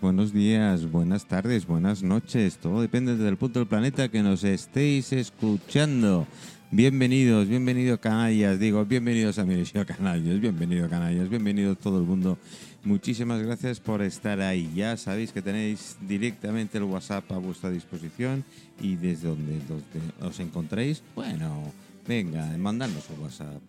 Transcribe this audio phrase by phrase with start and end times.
[0.00, 2.56] buenos días, buenas tardes, buenas noches.
[2.56, 6.26] Todo depende del punto del planeta que nos estéis escuchando.
[6.70, 12.38] Bienvenidos, bienvenidos canallas, digo, bienvenidos a mi edición canallas, bienvenidos canallas, bienvenidos todo el mundo.
[12.84, 14.72] Muchísimas gracias por estar ahí.
[14.74, 18.42] Ya sabéis que tenéis directamente el WhatsApp a vuestra disposición
[18.80, 19.84] y desde donde, donde
[20.22, 21.70] os encontréis, bueno,
[22.08, 23.60] venga, mandadnos un WhatsApp.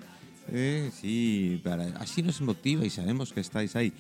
[0.54, 3.92] Eh, sí, para, así nos motiva y sabemos que estáis ahí.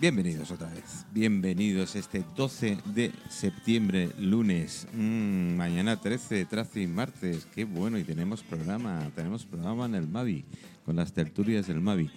[0.00, 1.04] Bienvenidos otra vez.
[1.12, 4.86] Bienvenidos este 12 de septiembre, lunes.
[4.94, 7.46] Mm, mañana 13, 13 y martes.
[7.54, 7.98] Qué bueno.
[7.98, 9.10] Y tenemos programa.
[9.14, 10.46] Tenemos programa en el Mavi,
[10.86, 12.08] con las tertulias del Mavi.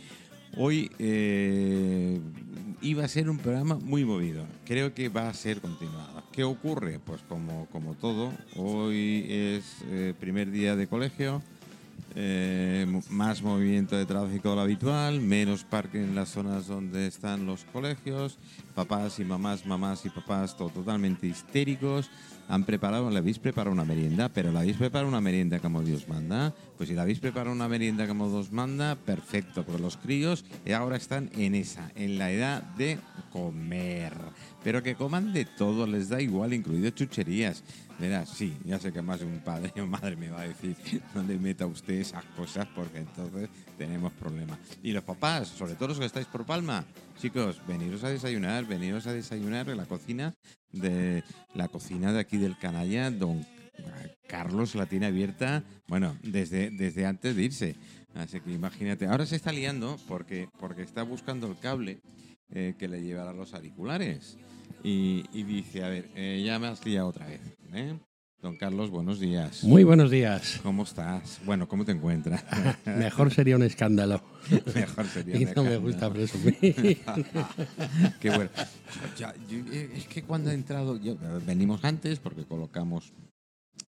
[0.56, 2.22] Hoy eh,
[2.81, 4.45] iba a ser un programa muy movido.
[4.64, 6.23] Creo que va a ser continuado.
[6.31, 7.00] ¿Qué ocurre?
[7.03, 11.44] Pues como, como todo, hoy es eh, primer día de colegio
[12.16, 17.48] eh, más movimiento de tráfico de lo habitual, menos parque en las zonas donde están
[17.48, 18.38] los colegios,
[18.76, 22.12] papás y mamás, mamás y papás totalmente histéricos.
[22.50, 26.08] Han preparado, le habéis preparado una merienda, pero la habéis preparado una merienda como Dios
[26.08, 26.54] manda.
[26.78, 30.44] Pues si la habéis preparado una merienda como Dios manda, perfecto, porque los críos
[30.76, 33.00] ahora están en esa, en la edad de
[33.32, 34.14] comer.
[34.64, 37.64] Pero que coman de todo, les da igual, incluido chucherías.
[38.00, 40.76] Verás, sí, ya sé que más de un padre o madre me va a decir
[41.14, 44.58] no meta usted esas cosas porque entonces tenemos problemas.
[44.82, 46.86] Y los papás, sobre todo los que estáis por Palma,
[47.20, 50.34] chicos, veniros a desayunar, veniros a desayunar en la cocina
[50.72, 53.46] de la cocina de aquí del canalla, don
[54.28, 57.76] Carlos la tiene abierta, bueno, desde, desde antes de irse.
[58.16, 62.02] Así que imagínate, ahora se está liando porque, porque está buscando el cable
[62.50, 64.38] eh, que le llevará los auriculares.
[64.84, 67.40] Y, y dice, a ver, eh, ya me has liado otra vez.
[67.74, 67.98] ¿eh?
[68.42, 69.64] Don Carlos, buenos días.
[69.64, 70.60] Muy buenos días.
[70.62, 71.40] ¿Cómo estás?
[71.46, 72.44] Bueno, ¿cómo te encuentras?
[72.86, 74.22] Mejor sería un escándalo.
[74.76, 76.58] Mejor sería Y un no me gusta presumir.
[78.20, 78.50] Qué bueno.
[79.18, 81.16] Ya, yo- eh, es que cuando ha entrado, yo-
[81.46, 83.14] venimos antes porque colocamos,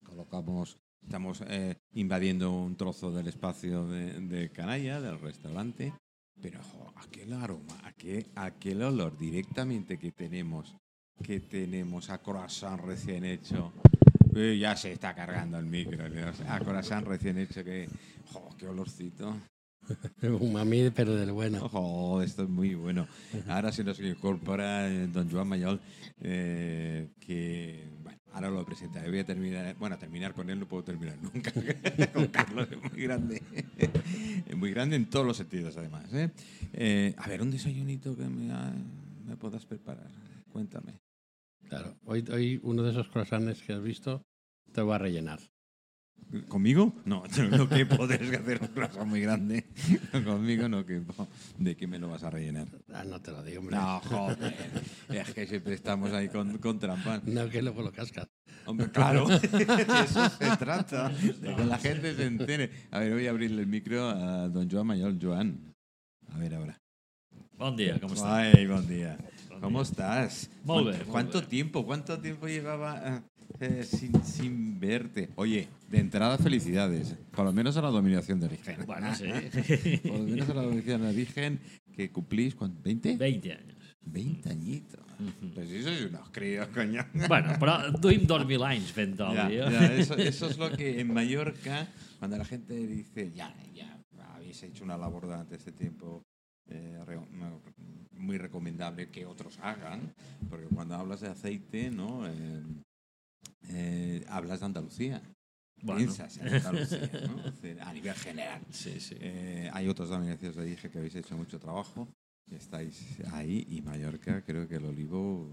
[0.04, 5.94] colocamos, estamos eh, invadiendo un trozo del espacio de, de Canalla, del restaurante,
[6.42, 10.76] pero jo, aquel aroma, aquel, aquel olor directamente que tenemos,
[11.22, 13.74] que tenemos a croissant recién hecho.
[14.34, 16.06] Ya se está cargando el micro,
[16.48, 17.90] a croissant recién hecho que,
[18.32, 19.36] jo, qué olorcito.
[20.40, 21.60] un mami, pero del bueno.
[21.64, 23.08] Ojo, esto es muy bueno.
[23.48, 25.80] Ahora se nos incorpora eh, don Joan Mayol,
[26.22, 29.10] eh, que bueno, ahora lo presentaré.
[29.10, 31.52] Voy a terminar, bueno, terminar con él no puedo terminar nunca.
[32.14, 33.42] con Carlos es muy grande.
[34.48, 36.06] es muy grande en todos los sentidos, además.
[36.14, 36.32] ¿eh?
[36.74, 38.54] Eh, a ver, un desayunito que me,
[39.26, 40.10] me puedas preparar.
[40.52, 41.01] Cuéntame.
[41.72, 41.96] Claro.
[42.04, 44.26] Hoy, hoy uno de esos croissants que has visto
[44.74, 45.40] te va a rellenar.
[46.50, 46.94] ¿Conmigo?
[47.06, 49.64] No, no quepo, tienes que hacer un croissant muy grande.
[50.26, 51.30] Conmigo no quepo.
[51.58, 52.68] ¿De qué me lo vas a rellenar?
[52.94, 53.78] Ah, no te lo digo, hombre.
[53.78, 54.54] No, joder.
[55.14, 57.24] Es que siempre estamos ahí con, con trampas.
[57.24, 58.28] No, que luego lo cascas.
[58.66, 59.26] Hombre, claro.
[59.30, 61.08] De eso se trata.
[61.08, 62.70] De que la gente se entere.
[62.92, 65.18] A ver, voy a abrirle el micro a don Joan Mayol.
[65.22, 65.74] Joan.
[66.34, 66.82] A ver ahora.
[67.62, 68.40] Bon dia, com està?
[68.42, 69.12] Ay, buen día.
[69.60, 70.50] ¿Cómo estás?
[70.64, 71.86] Molt ¿Cuánto- bé, molt ¿Cuánto tiempo?
[71.86, 73.24] ¿Cuánto tiempo llevaba
[73.60, 75.30] eh, sin, sin verte?
[75.36, 77.16] Oye, de entrada felicidades.
[77.32, 78.78] Por lo menos a la dominación de origen.
[78.86, 79.26] Bueno, sí.
[80.08, 81.60] Por lo menos a la dominación de origen
[81.94, 82.82] que cumplís, ¿cuánto?
[82.82, 83.18] ¿20?
[83.18, 83.76] 20 anys.
[84.02, 85.02] 20 añitos.
[85.54, 87.06] Pues eso es unos críos, coño.
[87.28, 89.48] Bueno, però duim 2.000 anys fent ya,
[89.94, 94.02] eso, eso es lo que en Mallorca, cuando la gente dice, ya, ya,
[94.34, 96.24] habéis hecho una labor durante este tiempo
[96.68, 96.98] eh,
[98.22, 100.14] muy recomendable que otros hagan,
[100.50, 102.28] porque cuando hablas de aceite, ¿no?
[102.28, 102.64] Eh,
[103.70, 105.22] eh, hablas de Andalucía.
[105.84, 105.98] Bueno.
[106.00, 107.42] Piensas en Andalucía, ¿no?
[107.86, 108.62] A nivel general.
[108.70, 109.16] Sí, sí.
[109.20, 112.08] Eh, hay otros dominaciones de dije que habéis hecho mucho trabajo,
[112.48, 115.50] que estáis ahí, y Mallorca, creo que el olivo,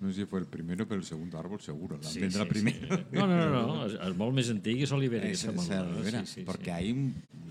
[0.00, 2.96] no sé si fue el primero, pero el segundo árbol seguro, la Sí, sí, primero.
[2.96, 3.04] sí.
[3.12, 3.86] No, no, no, no.
[3.86, 4.84] És, és molt més antic
[6.26, 6.70] sí, sí, porque sí.
[6.70, 6.92] hay,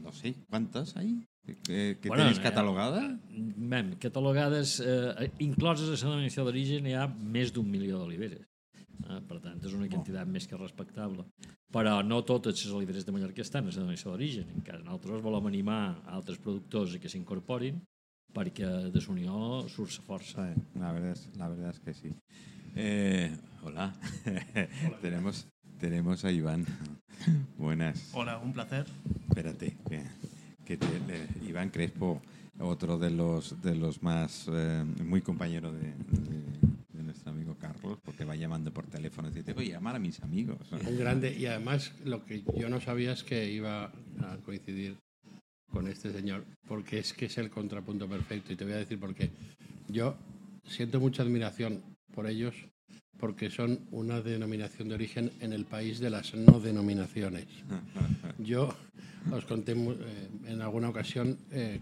[0.03, 1.23] no sé, ¿cuántas hay?
[1.43, 3.19] ¿Que, que Bueno, tenéis eh, catalogada?
[3.31, 8.45] Mem, catalogades, eh, incloses a la denominació d'origen, hi ha més d'un milió d'oliveres.
[9.03, 11.25] Eh, per tant, és una quantitat més que respectable.
[11.73, 14.53] Però no totes les oliveres de Mallorca estan a la denominació d'origen.
[14.55, 17.81] Encara nosaltres volem animar altres productors a que s'incorporin
[18.33, 20.47] perquè de l'Unió surt la força.
[20.47, 22.13] Sí, la verdad es, la verdad es que sí.
[22.75, 23.93] Eh, hola.
[25.01, 25.47] tenemos,
[25.79, 26.65] tenemos a Iván.
[27.57, 28.09] Buenas.
[28.13, 28.87] Hola, un placer.
[29.29, 30.01] Espérate, que,
[30.65, 32.21] que le- Iván Crespo,
[32.59, 36.43] otro de los de los más eh, muy compañero de, de-
[36.97, 39.99] de nuestro amigo Carlos, porque va llamando por teléfono y dice, voy a llamar a
[39.99, 40.57] mis amigos.
[40.71, 41.35] Un grande.
[41.37, 43.85] Y además, lo que yo no sabía es que iba
[44.21, 44.97] a coincidir
[45.71, 48.53] con este señor, porque es que es el contrapunto perfecto.
[48.53, 49.31] Y te voy a decir por qué.
[49.87, 50.15] Yo
[50.65, 51.81] siento mucha admiración
[52.13, 52.53] por ellos
[53.19, 57.47] porque son una denominación de origen en el país de las no denominaciones.
[58.37, 58.75] Yo
[59.31, 61.79] os conté eh, en alguna ocasión eh,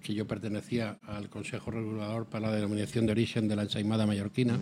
[0.00, 4.60] que yo pertenecía al Consejo Regulador para la denominación de origen de la ensaimada mallorquina,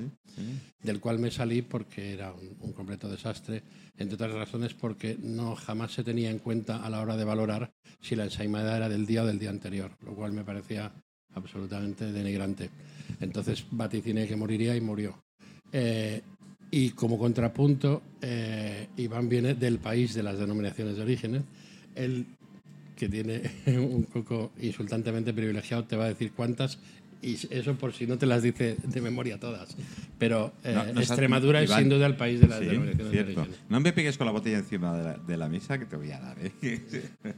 [0.80, 3.62] del cual me salí porque era un, un completo desastre,
[3.98, 7.72] entre otras razones porque no jamás se tenía en cuenta a la hora de valorar
[8.00, 10.92] si la ensaimada era del día o del día anterior, lo cual me parecía
[11.34, 12.70] absolutamente denigrante.
[13.20, 15.24] Entonces vaticiné que moriría y murió.
[15.72, 16.22] Eh,
[16.70, 21.42] y como contrapunto, eh, Iván viene del país de las denominaciones de orígenes.
[21.94, 22.26] Él,
[22.96, 23.42] que tiene
[23.78, 26.78] un coco insultantemente privilegiado, te va a decir cuántas.
[27.22, 29.74] Y eso por si no te las dice de memoria todas.
[30.18, 32.66] Pero eh, No, no sabes- Extremadura es sin duda el país de las Sí,
[33.10, 33.44] cierto.
[33.44, 33.48] de.
[33.70, 36.10] No me pegues con la botella encima de la, de la mesa que te voy
[36.10, 36.36] a dar.
[36.42, 36.52] ¿eh?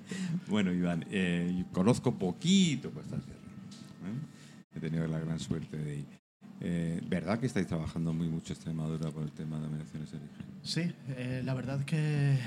[0.49, 3.41] bueno, Iván, eh, conozco poquito Costa Sierra.
[4.75, 6.06] He tenido la gran suerte de ir.
[6.61, 10.47] Eh, ¿Verdad que estáis trabajando muy mucho Extremadura por el tema de denominaciones de origen?
[10.62, 12.38] Sí, eh, la verdad que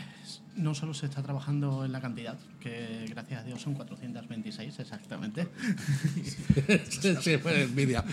[0.56, 5.48] no solo se está trabajando en la cantidad, que gracias a Dios son 426 exactamente,
[7.22, 8.04] sí, fue envidia.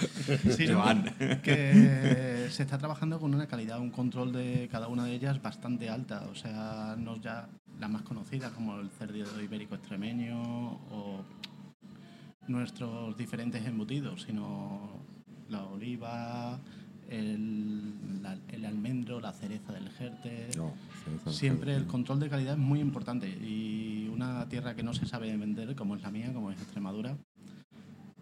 [0.56, 1.04] sino Joan.
[1.42, 5.88] que se está trabajando con una calidad, un control de cada una de ellas bastante
[5.88, 6.26] alta.
[6.30, 7.48] O sea, no ya
[7.80, 10.40] las más conocidas como el cerdo ibérico extremeño
[10.90, 11.24] o
[12.46, 15.02] nuestros diferentes embutidos, sino
[15.50, 16.58] la oliva,
[17.10, 20.48] el, la- el almendro, la cereza del Jerte.
[20.56, 20.72] No,
[21.04, 25.06] cereza, Siempre el control de calidad es muy importante y una tierra que no se
[25.06, 27.16] sabe vender, como es la mía, como es Extremadura,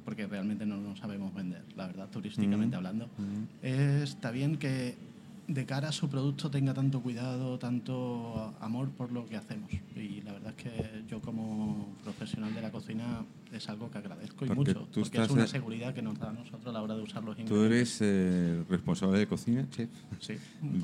[0.05, 2.79] porque realmente no nos sabemos vender, la verdad, turísticamente Mm.
[2.79, 3.07] hablando.
[3.17, 3.67] Mm.
[3.67, 4.97] Está bien que
[5.47, 9.71] de cara a su producto tenga tanto cuidado, tanto amor por lo que hacemos.
[9.95, 14.45] Y la verdad es que yo como profesional de la cocina es algo que agradezco
[14.45, 16.83] y Porque mucho, tú porque es una seguridad que nos da a nosotros a la
[16.83, 18.01] hora de usar los Tú ingredientes.
[18.01, 20.35] eres eh, responsable de cocina, chef, Sí,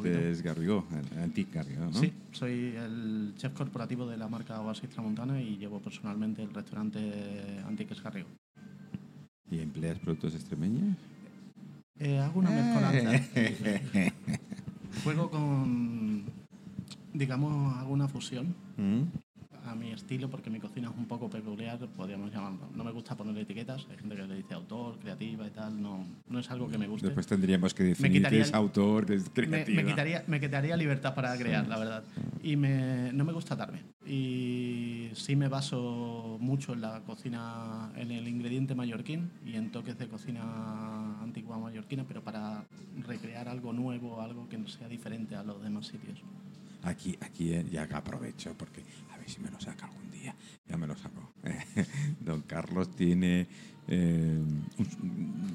[0.03, 1.93] de Esgarrigó, el Antic Garrigó, ¿no?
[1.95, 7.01] Sí, soy el chef corporativo de la marca Oasis Tramontana y llevo personalmente el restaurante
[7.67, 8.29] Antiques Garrigo.
[9.51, 10.97] ¿Y empleas productos extremeños?
[11.99, 13.29] Eh, hago una mezcolanza.
[15.03, 16.25] Juego con,
[17.13, 19.03] digamos, hago una fusión Mm.
[19.71, 22.69] A mi estilo porque mi cocina es un poco peculiar, podríamos llamarlo.
[22.75, 26.05] No me gusta poner etiquetas, hay gente que le dice autor, creativa y tal, no,
[26.29, 27.07] no es algo que me guste.
[27.07, 29.83] Después tendríamos que definir qué es autor, qué es me, creativa.
[29.83, 32.05] me quitaría, me quitaría libertad para crear, la verdad.
[32.43, 33.83] Y me, no me gusta atarme.
[34.07, 39.97] Y sí me baso mucho en la cocina, en el ingrediente mallorquín y en toques
[39.99, 42.65] de cocina antigua mallorquina, pero para
[43.07, 46.21] recrear algo nuevo, algo que no sea diferente a los demás sitios.
[46.83, 48.83] Aquí, aquí eh, ya que aprovecho porque
[49.31, 50.35] si me lo saca algún día.
[50.69, 51.33] Ya me lo saco.
[52.21, 53.47] Don Carlos tiene,
[53.89, 54.39] eh,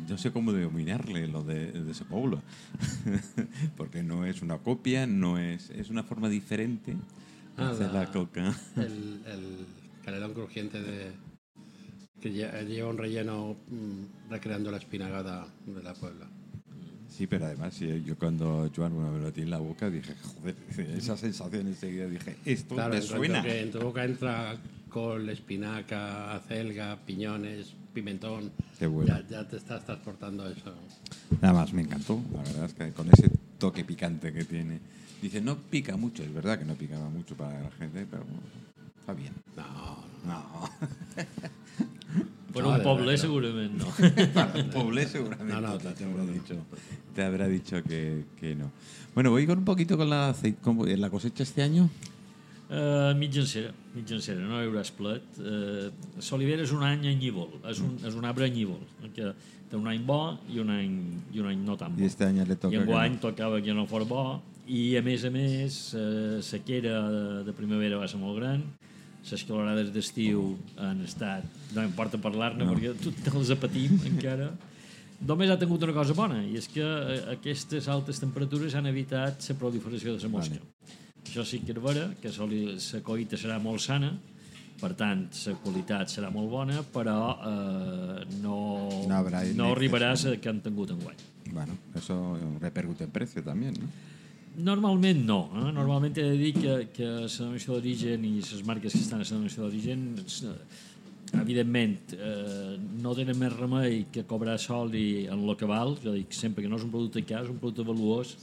[0.10, 2.42] no sé cómo denominarle lo de, de ese pueblo,
[3.78, 6.98] porque no es una copia, no es, es una forma diferente de
[7.58, 8.54] Ah, hacer la- la coca.
[8.76, 9.66] El, el
[10.04, 11.12] canelón crujiente de,
[12.20, 16.28] que lle- lleva un relleno mm, recreando la espinagada de la Puebla.
[17.16, 20.56] Sí, pero además yo cuando Joan bueno, me lo tiene en la boca dije, joder,
[20.98, 23.42] esa sensación enseguida dije, esto Claro, me suena.
[23.42, 24.58] que en tu boca entra
[24.90, 29.08] col, espinaca, acelga, piñones, pimentón, Qué bueno.
[29.18, 30.74] ya, ya te estás transportando eso.
[31.42, 34.80] Nada más me encantó, la verdad es que con ese toque picante que tiene.
[35.22, 38.42] Dice, no pica mucho, es verdad que no picaba mucho para la gente, pero bueno,
[39.00, 39.34] está bien.
[39.56, 40.70] No, No,
[42.56, 43.22] Per un de poble, verdad.
[43.22, 43.88] segurament no.
[44.34, 46.56] para un poble seguramente No, no, te, te habrá dicho,
[47.14, 48.72] te habrá dicho que, que no.
[49.14, 51.90] Bueno, voy con un poquito con la, acei- com- la cosecha este año.
[52.68, 55.22] Uh, mitjancera, mitjancera, no hi haurà esplet.
[55.38, 55.92] Uh,
[56.32, 58.80] L'olivera és un any anyívol, és un, és un arbre anyívol,
[59.14, 59.30] que
[59.70, 60.18] té un any bo
[60.50, 60.96] i un any,
[61.36, 62.02] i un any no tan bo.
[62.02, 62.74] Y este año le toca.
[62.74, 63.22] I enguany no.
[63.28, 68.00] tocava que no fos bo i a més a més eh, sequera de, de primavera
[68.02, 68.64] va ser molt gran
[69.32, 71.46] les calorades d'estiu han estat.
[71.76, 72.74] No importa parlar-ne No.
[72.74, 74.52] perquè tot els apatim encara.
[75.26, 79.46] Només ha tingut una cosa bona i és que eh, aquestes altes temperatures han evitat
[79.50, 80.60] la proliferació de la mosca.
[81.26, 84.12] Això sí que és vera que la collita serà molt sana
[84.76, 88.58] per tant, la qualitat serà molt bona però eh, no,
[89.08, 89.22] No
[89.56, 91.18] no arribarà a que han tingut enguany.
[91.52, 93.88] Bueno, eso repercute en precio también, ¿no?
[94.58, 95.40] Normalment no.
[95.52, 95.70] Eh?
[95.76, 99.26] Normalment he de dir que, que la denominació d'origen i les marques que estan a
[99.26, 100.56] la denominació d'origen eh,
[101.42, 106.14] evidentment eh, no tenen més remei que cobrar sol i en el que val, jo
[106.16, 108.36] dic sempre que no és un producte car, és un producte valuós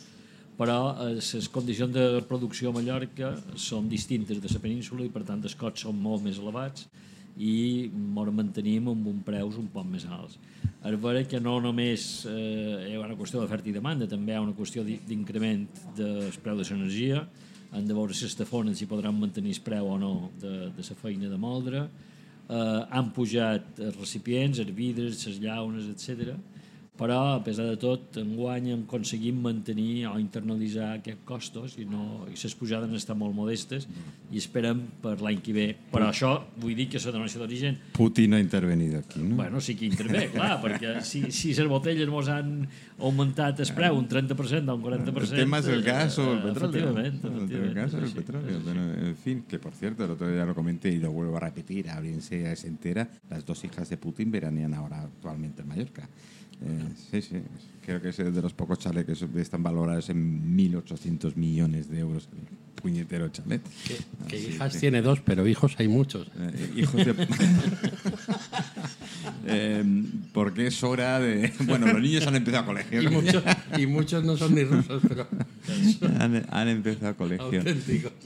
[0.58, 5.24] però eh, les condicions de producció a Mallorca són distintes de la península i per
[5.28, 6.88] tant els costs són molt més elevats
[7.38, 10.38] i ens mantenim amb un preus un poc més alts.
[10.84, 14.36] és vera que no només eh, hi ha una qüestió d'oferta i demanda, també hi
[14.36, 17.22] ha una qüestió di- d'increment del preu de l'energia,
[17.72, 20.96] han de veure si estafonen si podran mantenir el preu o no de, de la
[21.00, 21.84] feina de moldre,
[22.48, 26.34] eh, han pujat els recipients, els vidres, les llaunes, etc.
[26.92, 32.26] Però, a pesar de tot, enguany hem aconseguit mantenir o internalitzar aquests costos i, no,
[32.28, 33.86] i les pujades han estat molt modestes
[34.30, 35.66] i esperem per l'any que ve.
[35.90, 39.36] Però això vull dir que la denominació d'origen Putin ha intervenido aquí, ¿no?
[39.40, 42.68] Bueno, sí que intervé, clar, perquè si, si les botelles mos han
[42.98, 45.32] augmentat el preu un 30% o un 40%...
[45.32, 46.92] El tema es el gas o el eh, petróleo.
[46.92, 47.74] Efectivament, El efectivament.
[47.80, 48.58] gas o el sí, petróleo.
[48.58, 51.38] sí, Pero, en fin, que por cierto, el otro día lo comenté y lo vuelvo
[51.38, 56.08] a repetir, a se entera, las dos hijas de Putin veranean ahora actualmente en Mallorca.
[56.64, 57.36] Eh, sí, sí,
[57.84, 62.28] creo que es de los pocos chalets que están valorados en 1.800 millones de euros
[62.32, 62.46] el
[62.80, 63.62] puñetero chalet.
[64.28, 66.28] Que, hijas que- tiene dos, pero hijos hay muchos.
[66.38, 67.14] Eh, hijos de...
[69.46, 69.84] Eh,
[70.32, 71.52] porque es hora de...
[71.66, 73.02] Bueno, los niños han empezado a colegio.
[73.02, 73.42] Y muchos,
[73.78, 75.26] y muchos no son ni rusos, pero
[76.18, 77.62] han, han empezado a colegio.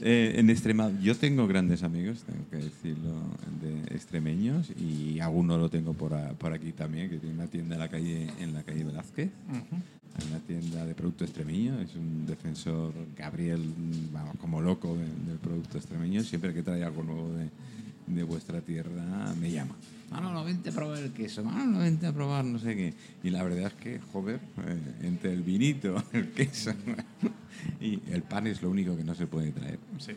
[0.01, 3.13] Eh, en Extremadura, yo tengo grandes amigos, tengo que decirlo,
[3.56, 3.56] de
[3.97, 7.79] extremeños y alguno lo tengo por, a- por aquí también, que tiene una tienda en
[7.81, 9.29] la calle, en la calle Velázquez,
[10.19, 13.61] Hay una tienda de producto extremeño, es un defensor, Gabriel,
[14.11, 17.49] vamos, como loco de- del producto extremeño, siempre que trae algo nuevo de,
[18.07, 19.75] de vuestra tierra me llama.
[20.09, 22.93] Mano, no vente a probar el queso, mano, no vente a probar no sé qué.
[23.23, 26.71] Y la verdad es que, joder, eh, entre el vinito, el queso
[27.81, 29.77] y el pan es lo único que no se puede traer.
[29.99, 30.13] Sí.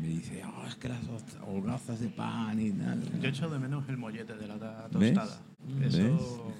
[0.00, 1.00] Me dice, "Oh, es que las
[1.46, 3.02] holgazas de pan y tal.
[3.20, 5.40] Yo echo de menos el mollete de la tostada.
[5.82, 6.54] Eso,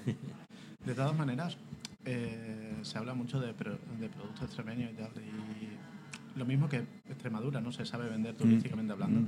[0.85, 1.57] de todas maneras,
[2.05, 5.09] eh, se habla mucho de, pro- de productos extremeños y tal.
[5.17, 6.77] Y lo mismo que
[7.09, 9.19] Extremadura no se sabe vender turísticamente hablando.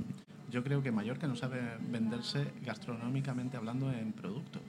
[0.50, 1.60] Yo creo que Mallorca no sabe
[1.90, 4.60] venderse gastronómicamente hablando en producto.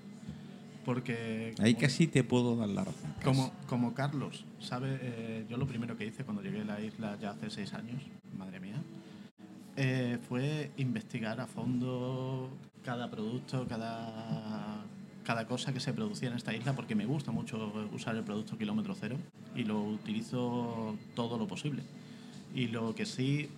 [0.86, 1.56] Porque.
[1.60, 3.13] Ahí casi te puedo dar la razón.
[3.24, 5.00] Como, como Carlos, ¿sabe?
[5.02, 8.04] Eh, yo lo primero que hice cuando llegué a la isla ya hace seis años,
[8.38, 8.82] madre mía,
[9.75, 12.50] eh, fue investigar a fondo
[12.84, 14.84] cada producto, cada,
[15.24, 18.58] cada cosa que se producía en esta isla, porque me gusta mucho usar el producto
[18.58, 19.18] kilómetro cero
[19.56, 21.84] y lo utilizo todo lo posible.
[22.54, 23.50] Y lo que sí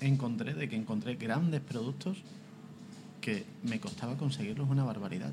[0.00, 2.18] encontré, de que encontré grandes productos
[3.20, 5.32] que me costaba conseguirlos una barbaridad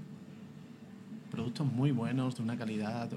[1.31, 3.09] productos muy buenos, de una calidad.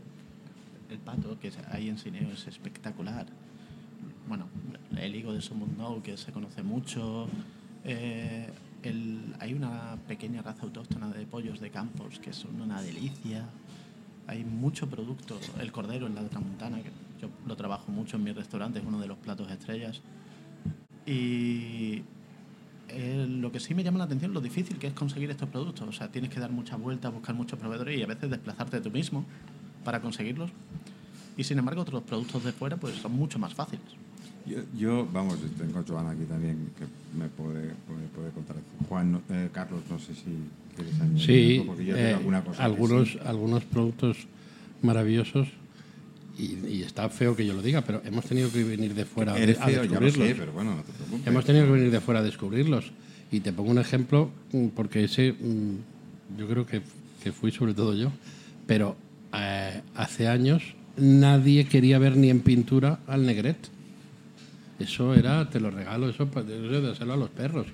[0.91, 3.27] El pato que hay en Cineo es espectacular.
[4.29, 4.47] Bueno,
[4.97, 7.29] el higo de Somundou, que se conoce mucho.
[7.85, 8.49] Eh,
[8.83, 13.45] el- hay una pequeña raza autóctona de pollos de campos que son una delicia.
[14.27, 15.39] Hay mucho producto.
[15.61, 16.91] El cordero en la tramontana, que
[17.21, 20.01] yo lo trabajo mucho en mi restaurante, es uno de los platos estrellas.
[21.07, 22.03] Y
[22.89, 25.49] eh, lo que sí me llama la atención es lo difícil que es conseguir estos
[25.49, 25.89] productos.
[25.89, 28.91] O sea, tienes que dar muchas vueltas, buscar muchos proveedores y a veces desplazarte tú
[28.91, 29.25] mismo
[29.85, 30.51] para conseguirlos.
[31.37, 33.85] Y sin embargo, otros productos de fuera pues son mucho más fáciles.
[34.47, 36.85] Yo, yo, vamos, tengo a Joana aquí también que
[37.19, 38.57] me puede, me puede contar.
[38.89, 40.37] Juan, eh, Carlos, no sé si
[40.77, 42.63] quieres añadir Sí, algo, porque yo tengo eh, alguna cosa.
[42.65, 43.19] algunos, sí.
[43.25, 44.19] algunos productos
[44.83, 45.49] maravillosos.
[46.37, 49.39] Y, y está feo que yo lo diga, pero hemos tenido que venir de fuera
[49.39, 50.29] Eres a feo, descubrirlos.
[50.29, 51.31] sé, pero bueno, no te.
[51.31, 52.91] Hemos tenido que venir de fuera a descubrirlos.
[53.31, 56.83] Y te pongo un ejemplo, mm, porque ese mm, yo creo que,
[57.23, 58.11] que fui sobre todo yo,
[58.67, 58.97] pero
[59.33, 63.57] eh, hace años nadie quería ver ni en pintura al negret.
[64.79, 67.67] Eso era, te lo regalo, eso de dárselo a los perros,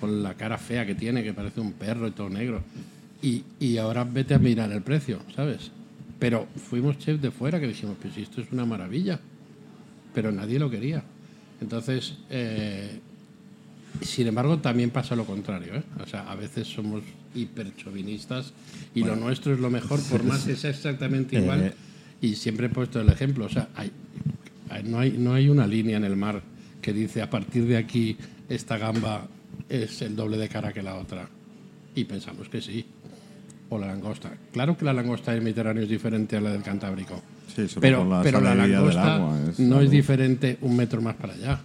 [0.00, 2.62] con la cara fea que tiene, que parece un perro y todo negro.
[3.22, 5.70] Y, y ahora vete a mirar el precio, ¿sabes?
[6.20, 9.18] Pero fuimos chefs de fuera que dijimos, pues esto es una maravilla
[10.12, 11.04] pero nadie lo quería.
[11.60, 12.98] Entonces, eh,
[14.02, 15.76] sin embargo, también pasa lo contrario.
[15.76, 15.82] ¿eh?
[16.02, 18.52] O sea, a veces somos hiperchovinistas
[18.92, 21.62] y lo nuestro es lo mejor, por más que sea exactamente igual.
[21.62, 21.72] Eh.
[22.22, 23.44] Y siempre he puesto el ejemplo.
[23.44, 23.92] O sea, hay-
[24.84, 26.42] no, hay, no hay una línea en el mar
[26.82, 28.16] que dice a partir de aquí
[28.48, 29.28] esta gamba
[29.68, 31.28] es el doble de cara que la otra.
[31.94, 32.84] Y pensamos que sí.
[33.70, 34.32] O la langosta.
[34.52, 37.22] Claro que la langosta del Mediterráneo es diferente a la del Cantábrico.
[37.54, 41.32] Sí, Pero, la pero la langosta agua, es no es diferente un metro más para
[41.34, 41.60] allá.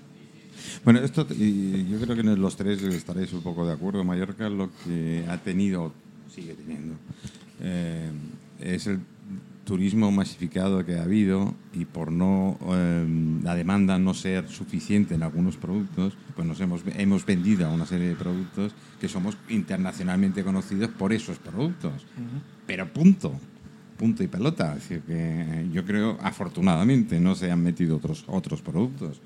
[0.83, 4.03] Bueno, esto, y yo creo que en los tres estaréis un poco de acuerdo.
[4.03, 5.93] Mallorca lo que ha tenido,
[6.33, 6.95] sigue teniendo,
[7.62, 8.12] eh,
[8.59, 9.00] es el
[9.63, 13.05] turismo masificado que ha habido y por no eh,
[13.45, 17.85] la demanda no ser suficiente en algunos productos, pues nos hemos, hemos vendido a una
[17.85, 21.93] serie de productos que somos internacionalmente conocidos por esos productos.
[22.65, 23.39] Pero punto.
[23.97, 24.73] punto y pelota.
[24.75, 29.21] Es decir, que yo creo, afortunadamente, no se han metido otros, otros productos.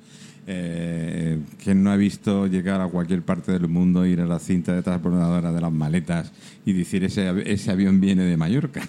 [0.51, 4.73] Eh, ¿Quién no ha visto llegar a cualquier parte del mundo, ir a la cinta
[4.73, 6.31] de transbordadora de las maletas
[6.65, 8.81] y decir ese, ese avión viene de Mallorca?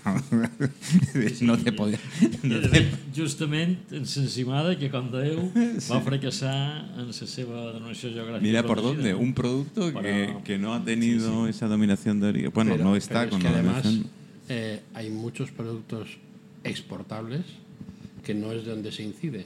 [1.43, 1.99] no te podía...
[2.43, 5.51] No De te- justament en l'encimada que com dèieu
[5.91, 6.57] va fracassar
[6.97, 10.83] en la seva denominació geogràfica Mira por dónde, un producto Para- que, que no ha
[10.83, 12.53] tenido esa dominación de origen.
[12.55, 14.11] Bueno, Pero- no está pero con es que la además dominación.
[14.49, 16.17] eh, hay muchos productos
[16.65, 17.43] exportables
[18.25, 19.45] que no es de donde se incide.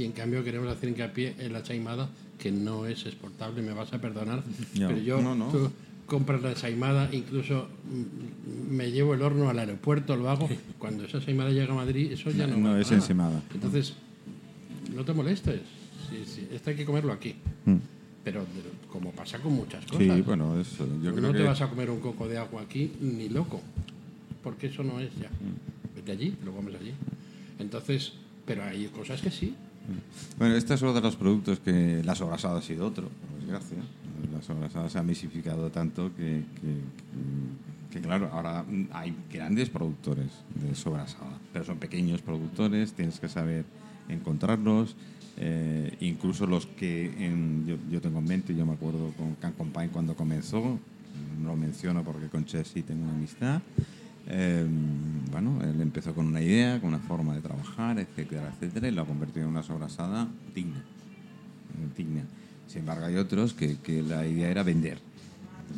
[0.00, 3.92] Y en cambio queremos hacer hincapié en la chaimada que no es exportable, me vas
[3.92, 4.42] a perdonar.
[4.72, 5.48] Pero yo, no, no.
[5.48, 5.70] tú
[6.06, 10.48] compras la chaimada, incluso mm, me llevo el horno al aeropuerto, lo hago.
[10.78, 12.96] Cuando esa chaimada llega a Madrid, eso ya no, No, es nada.
[13.02, 13.42] encimada.
[13.52, 13.92] Entonces,
[14.96, 15.60] no te molestes.
[16.08, 17.34] Sí, sí, esto hay que comerlo aquí.
[17.66, 17.76] Mm.
[18.24, 19.98] Pero de- como pasa con muchas cosas.
[19.98, 20.86] Sí, bueno, eso.
[21.02, 23.60] Yo creo no que te vas a comer un coco de agua aquí ni loco,
[24.42, 25.28] porque eso no es ya.
[25.94, 26.92] Vete allí, lo comes allí.
[27.58, 28.14] Entonces,
[28.46, 29.54] pero hay cosas que sí.
[30.38, 33.78] Bueno, este es uno de los productos que la sobrasada ha sido otro, por desgracia.
[34.32, 40.74] La sobrasada se ha masificado tanto que, que- que, claro, ahora hay grandes productores de
[40.76, 43.64] sobrasada, pero son pequeños productores, tienes que saber
[44.08, 44.96] encontrarlos.
[45.42, 49.52] eh, incluso los que en- yo, yo tengo en mente, yo me acuerdo con Can
[49.52, 50.78] Company cuando comenzó,
[51.40, 53.62] no lo menciono porque con Ches sí tengo una amistad.
[54.26, 54.66] Eh,
[55.30, 59.02] bueno, él empezó con una idea, con una forma de trabajar, etcétera, etcétera, y lo
[59.02, 60.78] ha convertido en una sobrasada digna.
[60.78, 62.22] eh, digna.
[62.66, 64.98] Sin embargo, hay otros que, la idea era vender,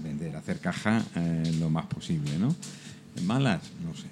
[0.02, 2.54] vender, hacer caja eh, lo más posible, ¿no?
[3.24, 4.08] Malas, no sé.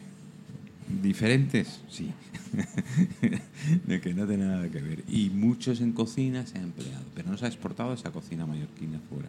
[1.03, 2.11] Diferentes, sí.
[3.87, 5.05] de que no tiene nada que ver.
[5.09, 8.99] Y muchos en cocina se ha empleado, pero no se ha exportado esa cocina mallorquina
[9.09, 9.29] fuera.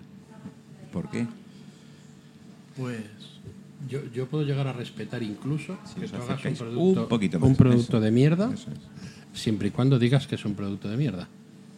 [0.92, 1.28] ¿Por qué?
[2.78, 3.04] Pues
[3.90, 7.40] Yo, yo puedo llegar a respetar incluso Si que tú hagas un producto, un poquito
[7.40, 7.50] más.
[7.50, 8.00] un producto Eso.
[8.02, 8.66] de mierda, es.
[9.34, 11.28] siempre y cuando digas que es un producto de mierda.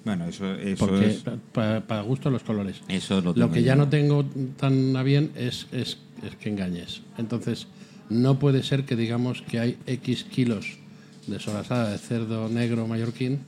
[0.05, 1.23] Bueno, eso, eso Porque es.
[1.53, 2.81] pa- para gusto los colores.
[2.89, 4.25] Eso lo, Lo que ya no tengo
[4.57, 7.01] tan a bien es, es, es que engañes.
[7.17, 7.67] Entonces,
[8.09, 10.77] no puede ser que digamos que hay X kilos
[11.27, 13.39] de sobrasada de cerdo negro mallorquín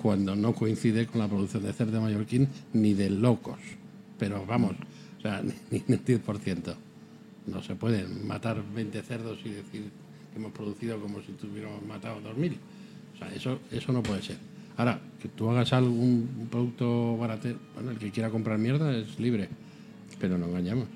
[0.00, 3.58] cuando no coincide con la producción de cerdo mallorquín ni de locos.
[4.16, 4.76] Pero vamos,
[5.18, 5.42] o sea,
[5.72, 6.74] ni ni el 10%.
[7.46, 9.90] No se pueden matar 20 cerdos y decir
[10.32, 12.56] que hemos producido como si tuviéramos matado 2.000.
[13.14, 14.36] O sea, eso, eso no puede ser.
[14.76, 19.48] Ahora, que tú hagas algún producto barato, bueno, el que quiera comprar mierda es libre,
[20.20, 20.88] pero no engañamos.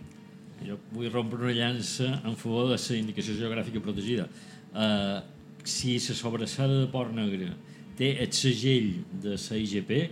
[0.61, 4.27] Jo vull rompre una llança en favor de la indicació geogràfica protegida.
[4.75, 5.23] Uh,
[5.65, 7.55] si la sobrassada de Port Negre
[7.97, 10.11] té el segell de la IGP,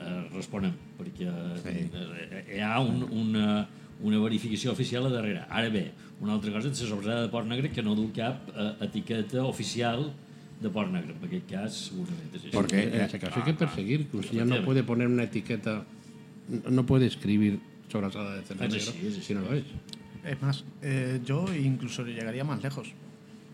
[0.00, 1.28] uh, responem, perquè
[1.60, 1.74] Sí.
[1.84, 2.56] sí.
[2.56, 3.68] hi ha un, una,
[4.02, 5.42] una verificació oficial a darrere.
[5.50, 8.48] Ara bé, una altra cosa és la sobrassada de Port Negre que no du cap
[8.50, 10.12] uh, etiqueta oficial
[10.60, 11.14] de Port Negre.
[11.18, 12.52] En aquest cas, segurament és així.
[12.54, 12.84] ¿Por qué?
[12.88, 14.06] En ese caso hay que perseguir.
[14.08, 15.84] que usted ya no puede poner una etiqueta,
[16.70, 19.64] no- puede escribir sobrasada de cerdo Es negro si no lo es.
[20.24, 22.88] es más, eh, yo incluso llegaría más lejos.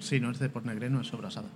[0.01, 1.49] Si no es de por negre, no es sobrasada.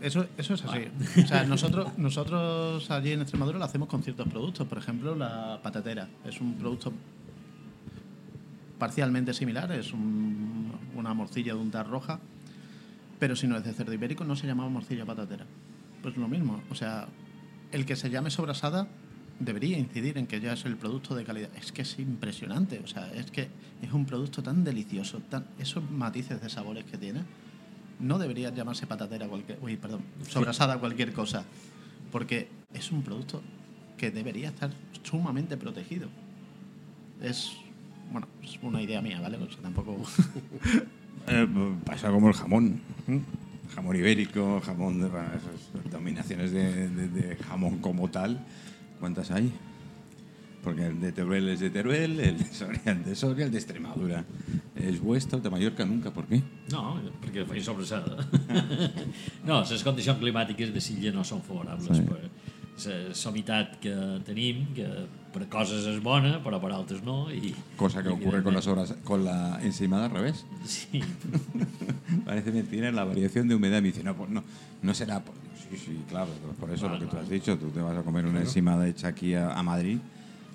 [0.00, 0.80] Eso, eso es así.
[1.24, 4.66] O sea, nosotros, nosotros allí en Extremadura lo hacemos con ciertos productos.
[4.68, 6.08] Por ejemplo, la patatera.
[6.24, 6.92] Es un producto
[8.78, 9.70] parcialmente similar.
[9.72, 12.20] Es un- una morcilla de untar roja.
[13.18, 15.44] Pero si no es de cerdo ibérico, no se llama morcilla patatera.
[16.02, 16.62] Pues lo mismo.
[16.70, 17.08] O sea,
[17.72, 18.86] el que se llame sobrasada
[19.40, 21.50] debería incidir en que ya es el producto de calidad.
[21.56, 22.80] Es que es impresionante.
[22.84, 23.48] O sea, es que
[23.82, 25.20] es un producto tan delicioso.
[25.28, 27.22] Tan, esos matices de sabores que tiene.
[28.00, 29.58] No debería llamarse patatera cualquier...
[29.60, 30.02] Uy, perdón.
[30.28, 31.44] Sobrasada cualquier cosa.
[32.12, 33.42] Porque es un producto
[33.96, 34.70] que debería estar
[35.02, 36.08] sumamente protegido.
[37.20, 37.56] Es...
[38.10, 39.36] Bueno, es una idea mía, ¿vale?
[39.36, 39.96] O sea, tampoco...
[41.30, 41.46] Eh,
[41.84, 42.80] pasa como el jamón.
[43.06, 43.20] ¿eh?
[43.74, 48.40] Jamón ibérico, jamón de bueno, esas dominaciones de, de- de jamón como tal.
[48.98, 49.52] ¿Cuántas hay?
[50.64, 53.58] Porque el de Teruel es de Teruel, el de Soria el de Soria, el de
[53.58, 54.24] Extremadura
[54.74, 56.10] es vuestro, el de Mallorca nunca.
[56.10, 56.42] ¿Por qué?
[56.72, 58.24] No, perquè feia sobrassada.
[59.44, 62.02] no, les condicions climàtiques de Silla no són favorables Sí.
[62.02, 62.08] sí.
[62.08, 62.27] per
[62.86, 63.92] la somitat que
[64.24, 64.86] tenim, que
[65.32, 67.26] per coses és bona, però per altres no.
[67.32, 70.44] I, Cosa que ocurre con, las obras, con la ensaimada al revés.
[70.64, 71.00] Sí,
[72.24, 73.80] Parece mentira la variación de humedad.
[73.82, 74.42] Me dice, no, pues no,
[74.82, 75.24] no será.
[75.24, 75.34] Por...
[75.70, 77.56] Sí, sí, claro, por eso lo que tú has dicho.
[77.58, 79.98] Tú te vas a comer una ensaimada hecha aquí a, a Madrid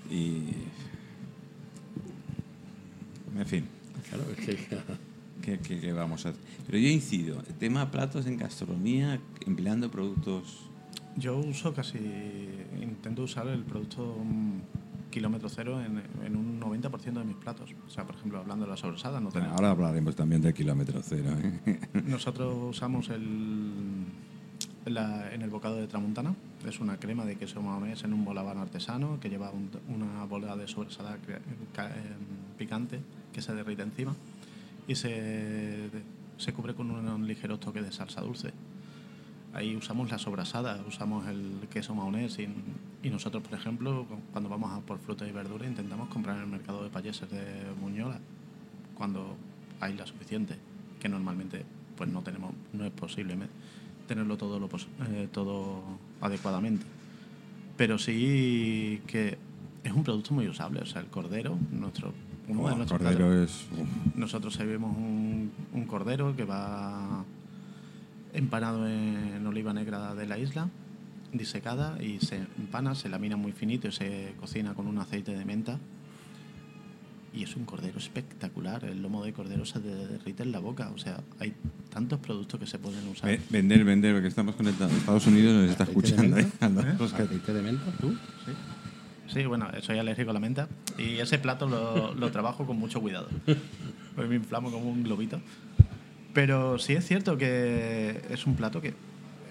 [0.09, 0.43] y.
[3.37, 3.65] En fin,
[4.09, 4.55] Claro, es que
[5.41, 6.41] ¿qué, qué- qué vamos a hacer?
[6.67, 10.59] Pero yo incido, el tema platos en gastronomía, empleando productos.
[11.17, 11.99] Yo uso casi,
[12.81, 14.17] intento usar el producto
[15.11, 17.69] kilómetro cero en, en un 90% de mis platos.
[17.85, 19.53] O sea, por ejemplo, hablando de la sobrasada, no tenemos.
[19.55, 21.29] ahora hablaremos también del kilómetro cero.
[21.65, 21.79] ¿eh?
[22.05, 24.05] Nosotros usamos el,
[24.85, 26.33] la- en el bocado de Tramuntana.
[26.67, 30.55] Es una crema de queso maonés en un bolabán artesano que lleva un- una bola
[30.55, 30.65] de
[31.73, 32.99] ca- em, picante
[33.31, 34.15] que se derrite encima
[34.87, 35.89] y se,
[36.37, 38.51] se cubre con un, un ligero toque de salsa dulce.
[39.53, 42.47] Ahí usamos la sobrasada, usamos el queso maonés y,
[43.03, 46.43] y nosotros, por ejemplo, cu- cuando vamos a por fruta y verdura intentamos comprar en
[46.43, 47.43] el mercado de payeses de
[47.79, 48.19] Muñola
[48.95, 49.35] cuando
[49.79, 50.57] hay la suficiente,
[50.99, 51.63] que normalmente
[51.95, 53.35] pues no tenemos, no es posible
[54.07, 54.67] tenerlo todo lo
[55.11, 55.83] eh, todo
[56.19, 56.85] adecuadamente.
[57.77, 59.37] Pero sí que
[59.83, 62.11] es un producto muy usable, o sea, el cordero, nuestro
[62.47, 63.79] uno de nuestros cordero platos- es...
[63.79, 64.15] uf.
[64.17, 67.12] nosotros servimos un, un cordero que va
[68.33, 70.69] empanado en oliva negra de la isla,
[71.31, 75.45] disecada y se empana, se lamina muy finito y se cocina con un aceite de
[75.45, 75.79] menta.
[77.35, 78.85] Y es un cordero espectacular.
[78.85, 80.91] El lomo de cordero se te derrite en la boca.
[80.93, 81.53] O sea, hay
[81.89, 83.27] tantos productos que se pueden usar.
[83.31, 84.93] Ve- Vender, vender, porque estamos conectados.
[84.93, 86.81] Estados Unidos nos está ¿Aceite de escuchando.
[86.81, 86.95] ¿eh?
[86.97, 87.91] que- ¿Aceite de menta?
[87.99, 88.15] ¿Tú?
[89.27, 90.67] Sí, bueno, soy alérgico a la menta
[90.99, 93.27] y ese plato lo, lo trabajo con mucho cuidado.
[94.15, 95.41] Pues me inflamo como un globito.
[96.33, 98.93] Pero sí es cierto que es un plato que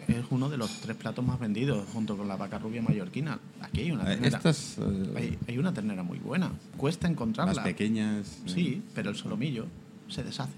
[0.09, 3.39] es uno de los tres platos más vendidos junto con la vaca rubia mallorquina.
[3.61, 4.37] Aquí hay una Eh, ternera.
[4.39, 6.51] Estas, eh, Hay, hay una ternera muy buena.
[6.77, 7.55] Cuesta encontrarla.
[7.55, 8.27] las pequeñas...
[8.47, 9.67] eh, Sí, pero el solomillo
[10.09, 10.53] se deshace.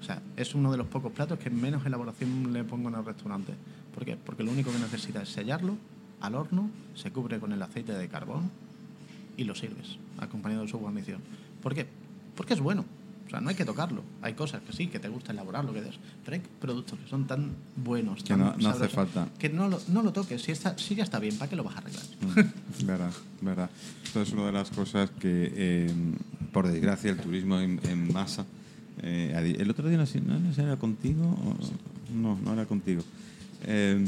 [0.00, 3.04] O sea, es uno de los pocos platos que menos elaboración le pongo en el
[3.04, 3.54] restaurante.
[3.94, 4.16] ¿Por qué?
[4.16, 5.76] Porque lo único que necesita es sellarlo
[6.20, 8.50] al horno, se cubre con el aceite de carbón
[9.36, 11.20] y lo sirves, acompañado de su guarnición.
[11.62, 11.86] ¿Por qué?
[12.36, 12.84] Porque es bueno.
[13.26, 14.02] O sea, no hay que tocarlo.
[14.22, 15.96] Hay cosas que sí, que te gusta elaborar lo que des.
[16.24, 19.28] Pero hay productos que son tan buenos, Que tan no- no hace falta.
[19.38, 20.40] Que no lo, no lo toques.
[20.42, 22.04] Si, está, si ya está bien, ¿para qué lo vas a arreglar?
[22.20, 23.10] Mm, Verdad,
[23.40, 23.70] verdad.
[24.04, 25.90] Esto es una de las cosas que, eh,
[26.52, 28.44] por desgracia, el turismo en, en masa.
[29.02, 31.36] eh, el otro día no sé, no, era contigo.
[32.14, 33.02] no, no era contigo.
[33.64, 34.06] Eh,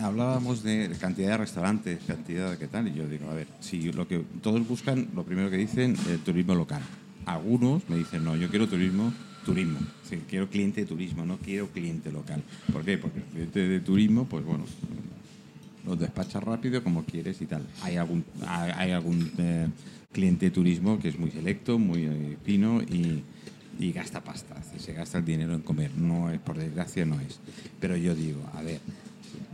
[0.00, 2.86] hablábamos de cantidad de restaurantes, cantidad de qué tal.
[2.88, 6.20] Y yo digo, a ver, si lo que todos buscan, lo primero que dicen, el
[6.20, 6.82] turismo local.
[7.26, 9.12] Algunos me dicen, no, yo quiero turismo,
[9.44, 9.78] turismo.
[10.28, 12.42] Quiero cliente de turismo, no quiero cliente local.
[12.72, 12.98] ¿Por qué?
[12.98, 14.64] Porque el cliente de turismo, pues bueno,
[15.86, 17.62] los despachas rápido como quieres y tal.
[17.82, 19.68] Hay algún, hay, algún eh,
[20.12, 23.22] cliente de turismo que es muy selecto, muy eh, fino y,
[23.78, 24.56] y gasta pasta.
[24.78, 25.90] Se gasta el dinero en comer.
[25.96, 27.40] No es, por desgracia, no es.
[27.80, 28.80] Pero yo digo, a ver,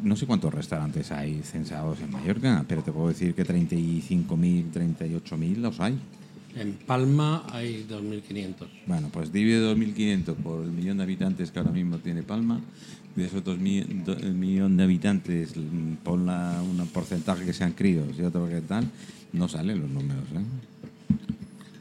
[0.03, 5.57] no sé cuántos restaurantes hay censados en Mallorca, pero te puedo decir que 35.000, 38.000
[5.57, 5.99] los hay.
[6.57, 8.55] En Palma hay 2.500.
[8.87, 12.61] Bueno, pues divide 2.500 por el millón de habitantes que ahora mismo tiene Palma.
[13.15, 15.55] De esos dos mi- do- el millón de habitantes,
[16.05, 18.89] pon la- un porcentaje que sean críos y otro que tal,
[19.33, 20.25] no salen los números.
[20.35, 21.15] ¿eh?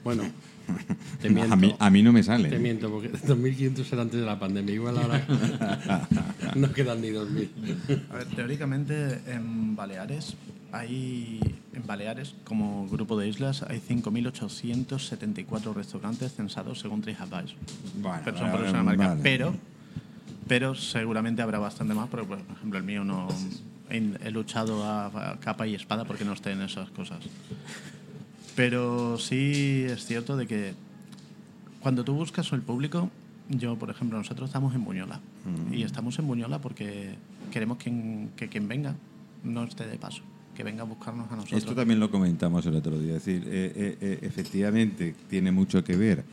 [0.03, 0.23] Bueno,
[1.21, 1.53] te miento.
[1.53, 2.49] A, mí, a mí no me salen.
[2.51, 4.73] Te miento, porque 2.500 era antes de la pandemia.
[4.75, 5.25] Igual ahora
[6.55, 7.49] no quedan ni 2.000.
[8.11, 10.35] A ver, teóricamente en Baleares
[10.71, 11.39] hay
[11.73, 17.57] en Baleares como grupo de islas hay 5.874 restaurantes censados según TripAdvisor.
[18.23, 19.21] Pero son vale, marca, vale.
[19.23, 19.53] pero
[20.47, 23.27] pero seguramente habrá bastante más, pero por ejemplo el mío no
[23.89, 27.19] he, luchado a, a capa y espada porque no esté en esas cosas.
[28.55, 30.73] Pero sí es cierto de que
[31.79, 33.09] cuando tú buscas el público,
[33.49, 35.19] yo, por ejemplo, nosotros estamos en Buñola.
[35.71, 37.15] Y estamos en Buñola porque
[37.51, 38.95] queremos que quien venga
[39.43, 40.21] no esté de paso,
[40.59, 41.57] que venga a buscarnos a nosotros.
[41.57, 43.15] Esto también lo comentamos el otro día.
[43.15, 46.25] Es decir, eh, eh, eh, efectivamente tiene mucho que ver.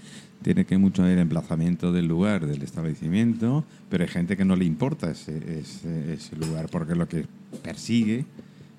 [0.43, 4.65] Tiene que mucho el emplazamiento del lugar, del establecimiento, pero hay gente que no le
[4.65, 7.25] importa ese, ese, ese lugar porque lo que
[7.62, 8.25] persigue,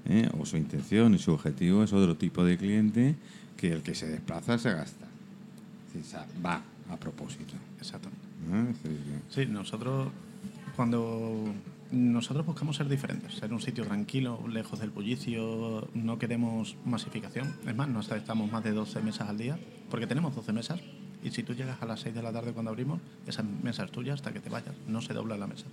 [0.10, 3.16] eh, o su intención y su objetivo es otro tipo de cliente
[3.56, 5.06] que el que se desplaza se gasta.
[6.46, 7.54] Va a propósito.
[7.78, 8.10] Exacto.
[8.84, 10.10] que- Sí, nosotros
[10.76, 11.46] cuando
[11.92, 17.56] nosotros buscamos ser diferentes, ser un sitio tranquilo, lejos del bullicio, no queremos masificación.
[17.66, 19.58] Es más, no estamos más de 12 mesas al día,
[19.90, 20.80] porque tenemos 12 mesas
[21.24, 23.92] y si tú llegas a las 6 de la tarde cuando abrimos, esa mesa es
[23.92, 25.66] tuya hasta que te vayas, no se dobla la mesa.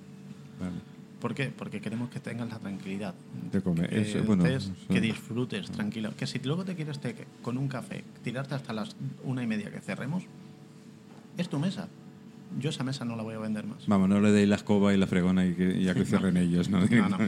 [0.61, 0.73] vale.
[1.21, 1.47] ¿Por qué?
[1.47, 3.15] Porque queremos que tengas la tranquilidad.
[3.51, 3.89] De comer.
[3.89, 6.15] Que, Eso, bueno, estés- eso- que disfrutes tranquilo.
[6.15, 9.71] Que si luego te quieres te- con un café, tirarte hasta las una y media
[9.71, 10.25] que cerremos,
[11.39, 11.89] es tu mesa.
[12.61, 13.87] Yo esa mesa no la voy a vender más.
[13.89, 16.69] Vamos, no le deis la escoba y la fregona y que ya que cierren ellos,
[16.69, 16.81] ¿no?
[16.87, 17.19] No, no.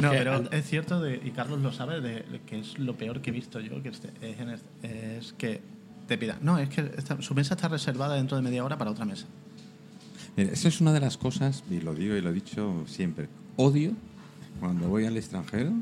[0.00, 3.20] No, pero es cierto, de, y Carlos lo sabe, de, de que es lo peor
[3.20, 5.60] que he visto yo, que este- es, es que
[6.06, 8.90] te pida, no, es que esta- su mesa está reservada dentro de media hora para
[8.92, 9.26] otra mesa.
[10.36, 13.28] Mira, eso es una de las cosas, y lo digo y lo he dicho siempre,
[13.56, 13.92] odio
[14.60, 15.72] cuando voy al extranjero,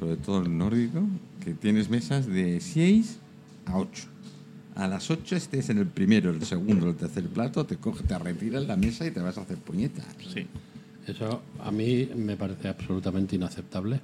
[0.00, 1.02] sobre todo el nórdico,
[1.44, 3.18] que tienes mesas de 6
[3.66, 4.08] a 8.
[4.78, 8.18] A las 8 estés en el primero, el segundo, el tercer plato, te coge, te
[8.18, 10.06] retiras la mesa y te vas a hacer puñetas.
[10.32, 10.46] Sí.
[11.06, 14.00] Eso a mí me parece absolutamente inaceptable.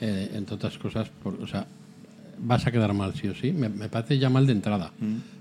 [0.00, 1.66] Eh, entre otras cosas, por- o sea,
[2.38, 3.52] vas a quedar mal sí o sí.
[3.52, 4.92] Me, me parece ya mal de entrada.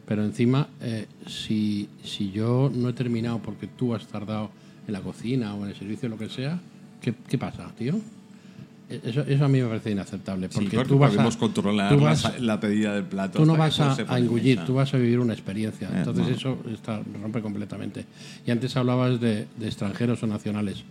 [0.08, 4.50] Pero encima, eh, si, si yo no he terminado porque tú has tardado
[4.88, 6.60] en la cocina o en el servicio, lo que sea,
[7.02, 8.00] ¿qué, qué pasa, tío?
[9.04, 10.48] Eso, eso a mí me parece inaceptable.
[10.50, 13.40] Sí, Porque tú vas a, podemos controlar tú la vas- sa- la, pedida del plato.
[13.40, 14.66] Tú no vas a, engullir, mesa.
[14.68, 15.88] tú vas a vivir una experiencia.
[15.90, 18.06] Eh, Entonces eso está, rompe completamente.
[18.46, 20.84] Y antes hablabas de, de extranjeros o nacionales.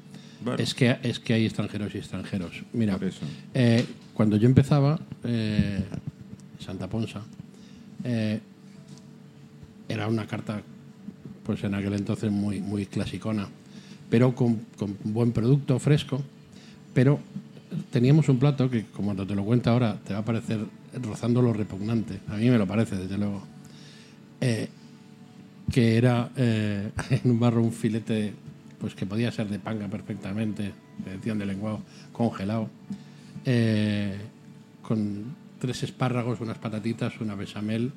[0.44, 0.62] Bueno.
[0.62, 2.62] Es, que, es que hay extranjeros y extranjeros.
[2.72, 2.98] Mira,
[3.54, 3.84] eh,
[4.14, 5.84] cuando yo empezaba, eh,
[6.58, 7.22] Santa Ponsa,
[9.88, 10.62] era una carta,
[11.44, 13.48] pues en aquel entonces muy, muy clasicona,
[14.10, 16.22] pero con, con buen producto, fresco.
[16.94, 17.20] Pero
[17.90, 20.60] teníamos un plato que, como te lo cuento ahora, te va a parecer
[21.02, 22.20] rozando lo repugnante.
[22.28, 23.42] A mí me lo parece, desde luego.
[24.40, 24.68] Eh,
[25.70, 28.32] que era eh, en un barro un filete
[28.78, 30.72] pues que podía ser de panga perfectamente,
[31.04, 31.82] decían de lenguado,
[32.12, 32.68] congelado,
[33.44, 34.16] eh,
[34.82, 37.92] con tres espárragos, unas patatitas, una bechamel,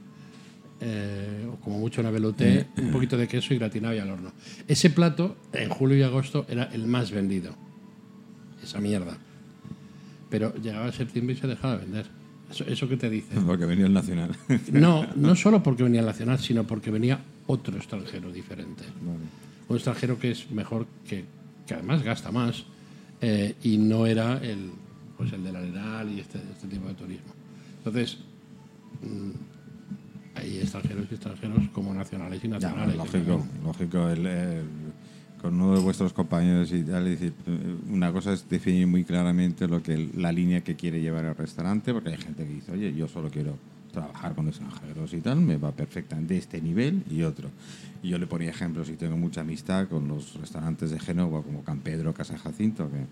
[0.80, 4.32] eh, o como mucho una velouté, un poquito de queso y gratinado y al horno.
[4.68, 7.56] Ese plato, en julio y agosto, era el más vendido.
[8.64, 9.18] Esa mierda.
[10.36, 12.06] Pero llegaba septiembre y se dejaba de vender.
[12.52, 13.34] ¿Eso, eso qué te dice?
[13.48, 14.36] Porque venía el Nacional.
[14.74, 18.84] No, no solo porque venía el nacional, sino porque venía otro extranjero diferente.
[19.02, 19.20] Vale.
[19.70, 21.24] Un extranjero que es mejor, que,
[21.66, 22.66] que además gasta más,
[23.22, 24.72] eh, y no era el,
[25.18, 27.32] pues el del Arenal y este, este tipo de turismo.
[27.78, 28.18] Entonces,
[29.02, 32.98] mm, hay extranjeros y extranjeros como nacionales y Ya, nacionales.
[32.98, 34.10] lógico, lógico.
[34.10, 34.64] El, el-
[35.46, 39.04] con uno de vuestros compañeros y tal, es decir, eh, una cosa es definir muy
[39.04, 42.72] claramente lo que la línea que quiere llevar el restaurante, porque hay gente que dice,
[42.72, 43.56] oye, yo solo quiero
[43.92, 47.50] trabajar con extranjeros y tal, me va perfectamente este nivel y otro.
[48.02, 51.64] Y yo le ponía ejemplos y tengo mucha amistad con los restaurantes de Génova, como
[51.64, 53.06] Campedro, Casa Jacinto, que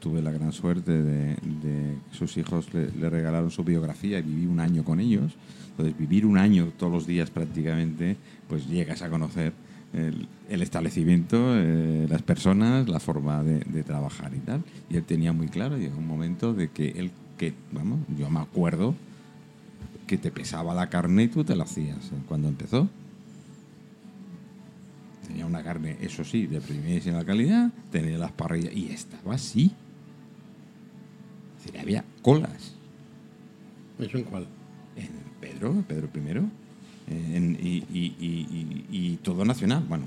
[0.00, 4.46] tuve la gran suerte de, de sus hijos le, le regalaron su biografía y viví
[4.46, 5.36] un año con ellos.
[5.70, 8.16] Entonces, vivir un año todos los días prácticamente,
[8.48, 9.52] pues llegas a conocer
[9.96, 14.62] el, el establecimiento, eh, las personas, la forma de, de trabajar y tal.
[14.90, 18.40] Y él tenía muy claro, llegó un momento de que él, que, vamos, yo me
[18.40, 18.94] acuerdo
[20.06, 22.22] que te pesaba la carne y tú te la hacías ¿eh?
[22.28, 22.88] cuando empezó.
[25.26, 29.72] Tenía una carne, eso sí, de primerísima calidad, tenía las parrillas y estaba así.
[31.58, 32.74] Es decir, había colas.
[33.98, 34.46] ¿Eso en cuál?
[34.94, 36.65] En Pedro, Pedro I,
[37.08, 39.84] en- y, y- y- todo nacional.
[39.88, 40.04] Bueno,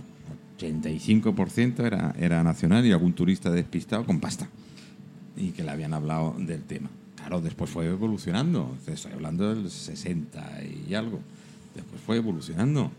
[0.57, 4.47] 85% era, era nacional y algún turista despistado con pasta.
[5.37, 6.89] Y que le habían hablado del tema.
[7.15, 8.75] Claro, después fue evolucionando.
[8.87, 10.59] Estoy hablando del 60
[10.89, 11.19] y algo.
[11.75, 12.91] Después fue evolucionando.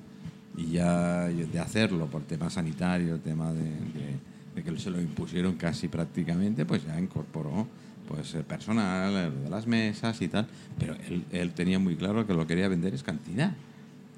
[0.56, 5.88] Y ya de hacerlo por tema sanitario, tema de, de- que se lo impusieron casi
[5.88, 7.66] prácticamente, pues ya incorporó
[8.08, 10.46] pues el personal, el de las mesas y tal.
[10.78, 13.52] Pero él, él tenía muy claro que lo que quería vender es cantidad.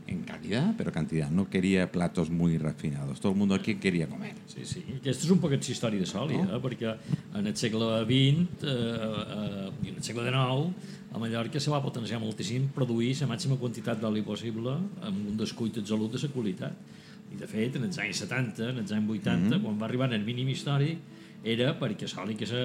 [0.07, 1.31] En calidad, pero cantidad.
[1.31, 3.21] No queria platos muy refinados.
[3.21, 4.35] Todo el mundo aquí quería comer.
[4.47, 4.83] Sí, sí.
[4.99, 6.57] Aquesta és un poquet història de Soli, No?
[6.57, 6.61] eh?
[6.61, 6.91] perquè
[7.39, 10.75] en el segle XX eh, eh, i en el segle XIX
[11.13, 15.79] a Mallorca se va potenciar moltíssim produir la màxima quantitat d'oli possible amb un descuit
[15.79, 16.73] absolut de la qualitat.
[17.33, 20.25] I de fet, en els anys 70, en els anys 80, quan va arribar el
[20.25, 20.99] mínim històric,
[21.43, 22.59] era perquè l'oli que se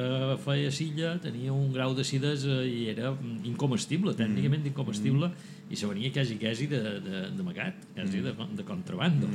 [0.43, 5.31] feia Silla tenia un grau d'acidesa i era mm, incomestible, tècnicament incomestible,
[5.69, 9.29] i se venia quasi, quasi de, de, d'amagat, quasi de, de contrabando.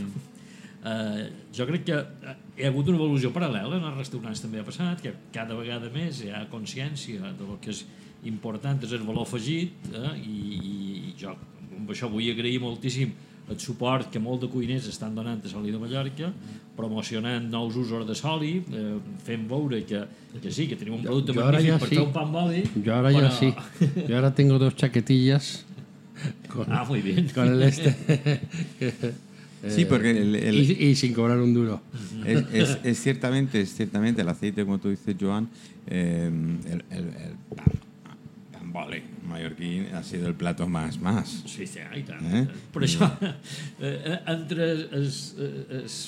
[0.83, 1.27] Uh,
[1.57, 4.67] jo crec que eh, hi ha hagut una evolució paral·lela en els restaurants també ha
[4.67, 7.85] passat, que cada vegada més hi ha consciència de lo que és
[8.31, 13.11] important és el valor afegit eh, i, i jo amb això vull agrair moltíssim
[13.53, 16.33] el suport que molt de cuiners estan donant a Soli de Mallorca
[16.77, 20.01] promocionant nous usos de soli eh, fent veure que,
[20.41, 21.97] que sí, que tenim un producte jo ara magnífic ja per sí.
[21.99, 23.53] fer un pan d'oli Yo ahora ya però- sí.
[24.09, 25.67] Yo ahora tengo dos chaquetillas
[26.49, 28.41] con, ah, muy bien con el este.
[29.69, 31.81] Sí, porque el- el- y, y sin cobrar un duro.
[32.27, 35.49] es, es- es ciertamente, es ciertamente el aceite, como tú dices, Joan,
[35.87, 36.31] eh,
[36.67, 37.73] el, el, el pan,
[38.53, 41.43] pan vale mallorquín ha sido el plato más, más.
[41.47, 42.23] Sí, sí, i tant.
[42.33, 42.43] Eh?
[42.45, 42.61] Eh?
[42.73, 43.09] Per això,
[43.81, 45.09] eh, entre el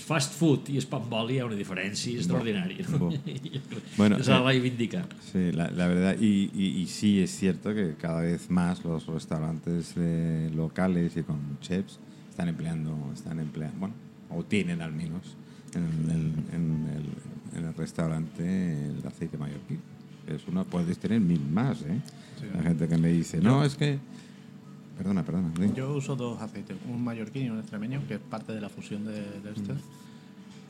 [0.06, 2.86] fast food i el pan boli hi ha una diferència extraordinària.
[2.98, 3.10] bo.
[3.98, 5.04] bueno, S'ha de eh, reivindicar.
[5.32, 9.06] Sí, la, la verdad, y, y- y sí es cierto que cada vez más los
[9.06, 11.98] restaurantes eh, locales y con chefs
[12.30, 13.94] están empleando, están empleando, bueno,
[14.30, 15.36] o tienen al menos
[15.74, 18.42] en el, en el- en el restaurante
[18.88, 19.78] el aceite mallorquín.
[20.26, 22.00] Es una, puedes tener mil más, ¿eh?
[22.54, 23.98] La gente que me dice, no, es que...
[24.96, 25.50] Perdona, perdona.
[25.74, 29.04] Yo uso dos aceites, un mallorquín y un extremeño, que es parte de la fusión
[29.04, 29.74] de, de este.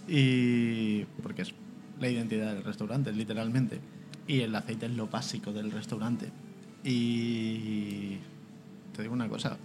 [0.09, 1.55] Y porque es
[2.01, 3.81] la identidad del restaurante, literalmente.
[4.27, 6.31] Y el aceite es lo básico del restaurante.
[6.85, 8.17] Y
[8.95, 9.59] te digo una cosa,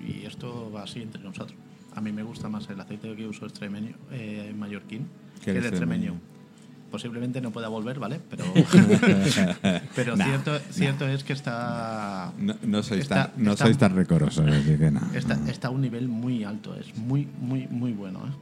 [0.00, 1.56] y esto va así entre nosotros.
[1.94, 5.06] A mí me gusta más el aceite que uso extremeño, eh, mallorquín
[5.44, 6.18] Que el extremeño.
[6.92, 8.20] Posiblemente no pueda volver, ¿vale?
[8.30, 8.44] Pero,
[9.96, 13.78] pero Nah, cierto, cierto es que está No, no sois, Está- tan, no está- sois
[13.78, 15.00] tan recorosos, no.
[15.14, 18.20] Está, está a un nivel muy alto, es muy, muy, muy bueno.
[18.26, 18.32] ¿eh?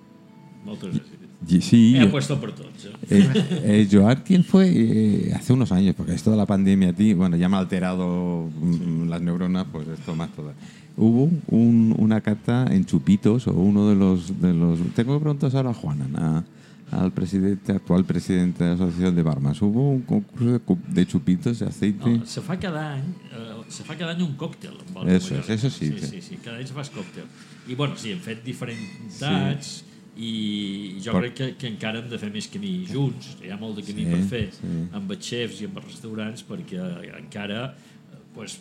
[1.60, 2.84] Sí, He yo- apuesto per tots.
[2.84, 2.90] Eh?
[3.08, 5.94] Eh, eh, Joan, ¿quién fue eh, hace unos años?
[5.96, 9.66] Porque esto de la pandemia a ti, bueno, ya me ha alterado mm, las neuronas,
[9.72, 10.54] pues esto más todas.
[10.96, 14.38] Hubo un- una cata en Chupitos, o uno de los...
[14.40, 16.44] De los tengo que preguntar ahora a Juana,
[16.92, 19.60] al presidente, actual presidente de la Asociación de Barmas.
[19.62, 22.08] Hubo un concurso de, de chupitos de aceite.
[22.10, 24.74] No, se fa cada any, eh, se fa cada any un còctel.
[24.88, 26.06] Amb el Eso és, eso sí, Sí, sí.
[26.06, 27.24] sí, sí, cada any se fa còctel.
[27.68, 29.84] I bueno, sí, hem fet diferents
[30.20, 33.36] i jo Per- crec que, que encara hem de fer més camí junts.
[33.44, 34.72] Hi ha molt de camí Sí, per fer sí.
[34.92, 36.82] amb els xefs i amb els restaurants perquè
[37.20, 38.58] encara eh, pues,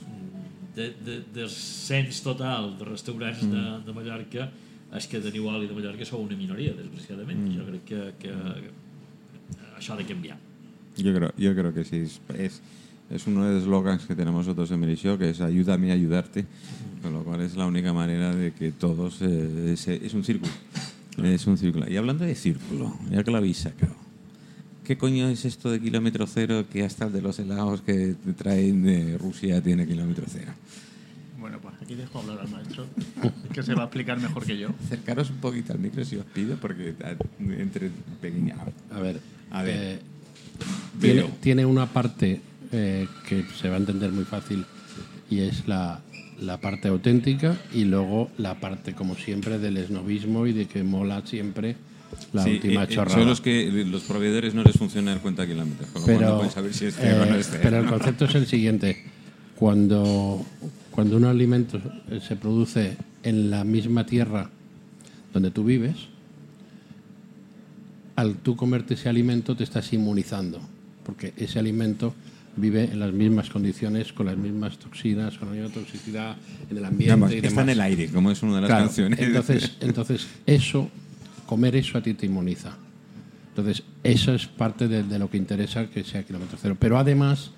[0.76, 3.86] de, de, del cens total de restaurants de, Mm.
[3.86, 4.50] de Mallorca
[4.96, 7.44] és que de Igual i de Mallorca sou una minoria, desgraciadament.
[7.46, 7.58] Mm.
[7.58, 8.32] Jo crec que, que
[9.78, 10.38] això ha de canviar.
[10.98, 11.98] Yo creo, yo creo que sí.
[11.98, 12.62] Es, es,
[13.10, 16.46] es uno de los eslogans que tenemos nosotros en Merishow, que es ayúdame a ayudarte,
[17.02, 19.22] con lo cual es la única manera de que todos...
[19.22, 20.52] eh, es, es un círculo.
[21.24, 21.90] Es un círculo.
[21.90, 23.96] Y hablando de círculo, ya que lo habéis sacado,
[24.86, 28.34] ¿qué coño es esto de kilómetro cero que hasta el de los helados que te
[28.34, 30.52] traen de Rusia tiene kilómetro cero?
[31.90, 32.86] Aquí dejo hablar al maestro,
[33.52, 34.70] que se va a explicar mejor que yo.
[34.86, 36.94] Acercaros un poquito al micro si os pido, porque
[37.40, 37.90] entre
[38.22, 38.58] pequeña...
[38.94, 39.76] A ver, A ver.
[39.76, 40.00] eh,
[41.02, 44.66] tiene, tiene una parte eh, que se va a entender muy fácil
[45.32, 46.02] y es la,
[46.40, 51.24] la parte auténtica y luego la parte, como siempre, del esnovismo y de que mola
[51.26, 51.76] siempre
[52.34, 53.18] la Sí, última eh, eh, chorrada.
[53.18, 56.22] Son los que los proveedores no les funciona el cuenta kilómetros, con lo cual no
[56.22, 59.04] pero, pueden saber si es o no eh, es pero el concepto es el siguiente.
[59.56, 60.46] Cuando,
[60.92, 61.80] cuando un alimento
[62.28, 64.50] se produce en la misma tierra
[65.34, 65.96] donde tú vives,
[68.16, 70.60] al tú comerte ese alimento te estás inmunizando,
[71.06, 72.14] porque ese alimento
[72.56, 76.36] vive en las mismas condiciones, con las mismas toxinas, con la misma toxicidad
[76.70, 77.64] en el ambiente Vamos, y está demás.
[77.64, 79.20] en el aire, como es una de las Claro, canciones.
[79.20, 80.90] Entonces, entonces, eso,
[81.46, 82.76] comer eso a ti te inmuniza.
[83.50, 86.76] Entonces, eso es parte de, de lo que interesa que sea kilómetro cero.
[86.78, 87.52] Pero además,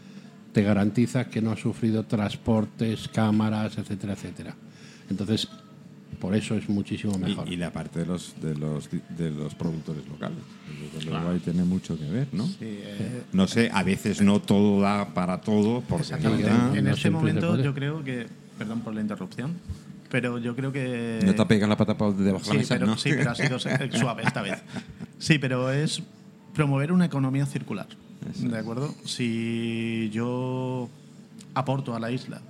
[0.54, 4.56] te garantiza que no ha sufrido transportes, cámaras, etcétera, etcétera.
[5.10, 5.48] Entonces,
[6.20, 7.48] por eso es muchísimo mejor.
[7.50, 10.38] y, y la parte de los, de los, de los productores locales.
[10.94, 12.48] Desde luego ahí tiene mucho que ver, ¿no?
[12.62, 17.10] eh, No sé, a veces no todo da para todo, porque no en no este
[17.10, 19.54] momento yo creo que, perdón por la interrupción,
[20.10, 21.20] pero yo creo que...
[21.26, 22.98] No te pegas la pata para debajo de Sí la mesa, pero, ¿no?
[22.98, 23.58] sí, pero ha sido
[24.00, 24.62] suave esta vez.
[25.18, 26.04] Sí, pero es
[26.54, 27.88] promover una economía circular.
[28.22, 28.94] ¿De acuerdo?
[29.06, 30.90] Si yo
[31.54, 32.42] aporto a la isla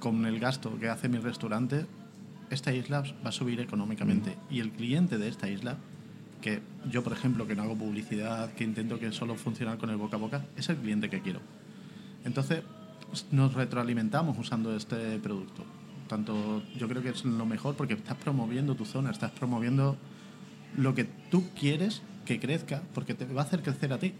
[0.00, 1.86] con el gasto que hace mi restaurante,
[2.50, 4.36] esta isla va a subir económicamente.
[4.50, 5.76] Y el cliente de esta isla,
[6.40, 9.96] que yo, por ejemplo, que no hago publicidad, que intento que solo funcione con el
[9.96, 11.40] boca a boca, es el cliente que quiero.
[12.24, 12.62] Entonces,
[13.30, 15.64] nos retroalimentamos usando este producto.
[16.08, 19.96] Tanto yo creo que es lo mejor porque estás promoviendo tu zona, estás promoviendo
[20.76, 24.12] lo que tú quieres que crezca, porque te va a hacer crecer a ti,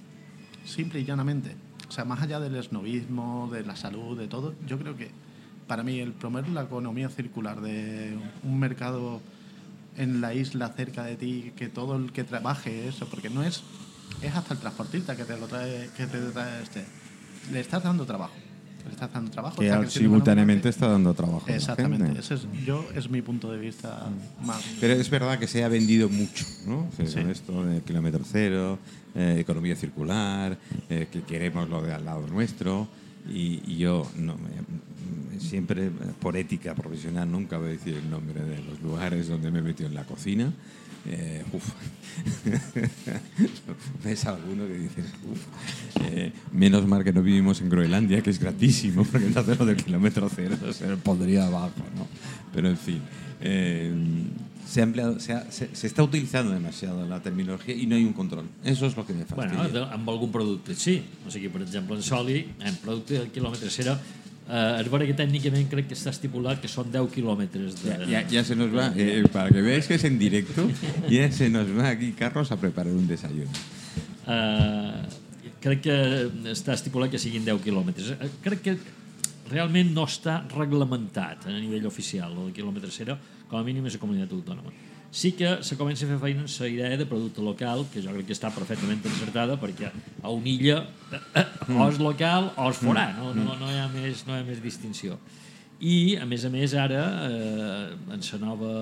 [0.64, 1.54] simple y llanamente.
[1.88, 5.10] O sea, más allá del esnovismo, de la salud, de todo, yo creo que
[5.66, 9.20] para mí el promover la economía circular de un mercado
[9.96, 13.62] en la isla cerca de ti, que todo el que trabaje eso, porque no es,
[14.22, 16.84] es hasta el transportista que te lo trae, que te trae este,
[17.50, 18.34] le estás dando trabajo,
[18.84, 19.56] le estás dando trabajo.
[19.60, 21.44] Que está simultáneamente está dando trabajo.
[21.48, 24.08] Exactamente, ese es, yo es mi punto de vista
[24.44, 24.62] más.
[24.80, 26.88] Pero es verdad que se ha vendido mucho, ¿no?
[26.96, 27.14] Sí, Sí.
[27.20, 28.78] Con esto de kilómetro cero,
[29.14, 30.58] eh, economía circular,
[30.88, 32.88] eh, que queremos lo de al lado nuestro.
[33.28, 38.10] Y, y yo no, me- siempre, eh, por ética profesional, nunca voy a decir el
[38.10, 40.52] nombre de los lugares donde me he metido en la cocina.
[41.06, 41.64] Eh, uf.
[44.04, 45.00] Ves alguno que dice,
[45.30, 45.40] uf.
[46.04, 49.76] Eh, menos mal que no vivimos en Groenlandia, que es gratísimo, porque entonces lo del
[49.76, 52.06] kilómetro cero se pondría abajo, ¿no?
[52.54, 53.00] Pero en fin,
[53.40, 53.92] eh,
[54.66, 58.04] se, ha empleado, se, ha- se- se está utilizando demasiado la terminología y no hay
[58.04, 58.46] un control.
[58.64, 59.58] Eso es lo que me fastidia.
[59.62, 61.02] Bueno, amb algun producte sí.
[61.26, 63.96] O sigui, per exemple, en soli, en producte del quilòmetre zero,
[64.48, 67.90] eh, és vera que tècnicament crec que està estipulat que són 10 quilòmetres de...
[68.10, 70.68] Ya, ya- ya se nos va, eh, para que veáis que es en directo,
[71.10, 73.50] ya se nos va aquí Carlos a preparar un desayuno.
[74.26, 75.02] Eh,
[75.62, 75.96] crec que
[76.52, 78.14] està estipulat que siguin 10 quilòmetres.
[78.18, 78.76] Eh, Crec que
[79.52, 83.18] realment no està reglamentat a nivell oficial, el quilòmetre zero,
[83.50, 84.70] com a mínim és a comunitat autònoma.
[85.12, 88.14] Sí que se comença a fer feina en la idea de producte local, que jo
[88.14, 89.90] crec que està perfectament encertada, perquè
[90.22, 90.78] a una illa
[91.12, 94.32] eh, eh, o és local o és forà, no, no, no, hi ha més, no
[94.32, 95.18] hi ha més distinció.
[95.84, 98.72] I, a més a més, ara, eh, en la nova,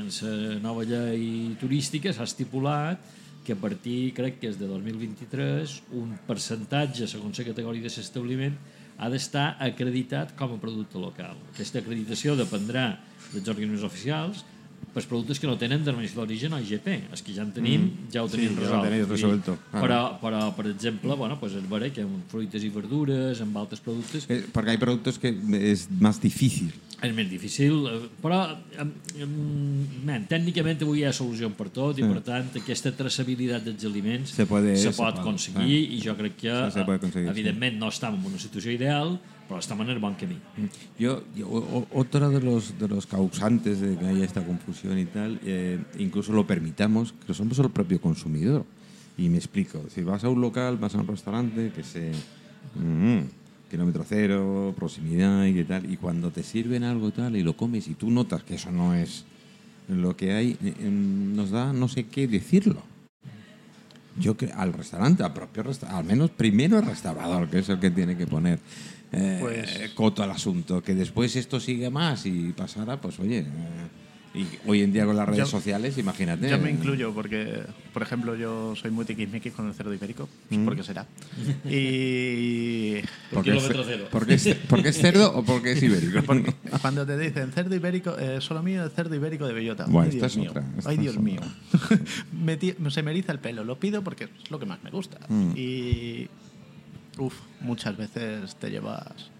[0.00, 3.12] en la nova llei turística s'ha estipulat
[3.44, 8.56] que a partir, crec que és de 2023, un percentatge, segons la categoria de l'establiment,
[8.96, 11.36] ha d'estar acreditat com a producte local.
[11.52, 12.94] Aquesta acreditació dependrà
[13.34, 14.46] dels organismes oficials
[14.96, 16.88] pels productes que no tenen denominació d'origen o IGP.
[17.12, 18.08] Els que ja en tenim, mm.
[18.14, 18.86] ja ho tenim ja ho resolt.
[18.86, 19.58] tenéis Vull dir, resuelto.
[19.72, 19.82] Ah.
[19.84, 23.80] Però, però, per exemple, bueno, pues es veure que amb fruites i verdures, amb altres
[23.84, 25.36] productes, Eh, Porque hay productos que
[25.70, 26.72] es más difícil.
[27.02, 28.56] és més difícil, eh, però
[30.06, 34.30] man, tècnicament avui hi ha solució per tot i per tant aquesta traçabilitat dels aliments
[34.32, 37.78] Se puede- se se pot puede, aconseguir i jo crec que Sí, se eh, evidentment
[37.78, 39.18] no estem en una situació ideal
[39.48, 40.36] però estem en el bon camí
[40.98, 44.98] Yo, yo- o- o- otro de los, de los causantes de que haya esta confusión
[44.98, 48.64] y tal, eh, incluso lo permitamos, que somos el propio consumidor.
[49.16, 52.12] Y me explico, si vas a un local, vas a un restaurante, que se...
[52.74, 53.20] mm,
[53.70, 57.56] kilómetro cero, proximidad y qué tal, y cuando te sirven algo y tal y lo
[57.56, 59.24] comes y tú notas que eso no es
[59.88, 62.82] lo que hay, eh, em, nos da no sé qué decirlo.
[64.18, 67.78] Yo que al restaurante, al propio restaurante, al menos primero el restaurador, que es el
[67.78, 68.58] que tiene que poner
[69.12, 70.82] eh, Pues- coto al asunto.
[70.82, 73.40] Que después esto sigue más y pasará, pues oye.
[73.40, 73.44] eh,
[74.34, 76.50] y hoy en día con las redes Yo- sociales, imagínate.
[76.50, 77.62] Yo me incluyo porque,
[77.94, 81.06] por ejemplo, yo soy muy tiquismiquis con el cerdo ibérico, pues porque será.
[81.64, 86.22] Y por Porque es, kilómetro cero porque, es, porque es cerdo o porque es ibérico.
[86.26, 89.86] porque cuando te dicen cerdo ibérico, eh, solo mío el cerdo ibérico de bellota.
[89.88, 90.50] Bueno, Ay, esta Dios es mío.
[90.50, 91.22] otra, esta Ay, es Dios otra.
[91.24, 91.40] mío.
[92.84, 95.18] Me se me eriza el pelo, lo pido porque es lo que más me gusta.
[95.28, 95.52] Mm.
[95.56, 96.28] Y.
[97.18, 99.30] Uf, muchas veces te llevas.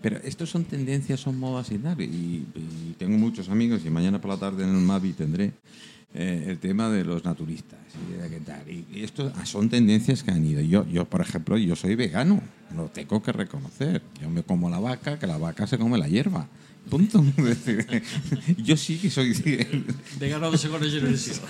[0.00, 2.00] Pero estos son tendencias, son modas y tal.
[2.00, 5.52] Y, y tengo muchos amigos y mañana por la tarde en el MAVI tendré
[6.14, 8.68] eh, el tema de los naturistas y de qué tal.
[8.68, 10.62] Y, y esto ah, son tendencias que han ido.
[10.62, 12.40] Yo, yo, por ejemplo, yo soy vegano.
[12.74, 14.02] Lo tengo que reconocer.
[14.20, 16.48] Yo me como la vaca, que la vaca se come la hierba.
[16.88, 17.22] Punto.
[18.56, 19.34] Yo sí que soy...
[20.18, 21.42] vegano generació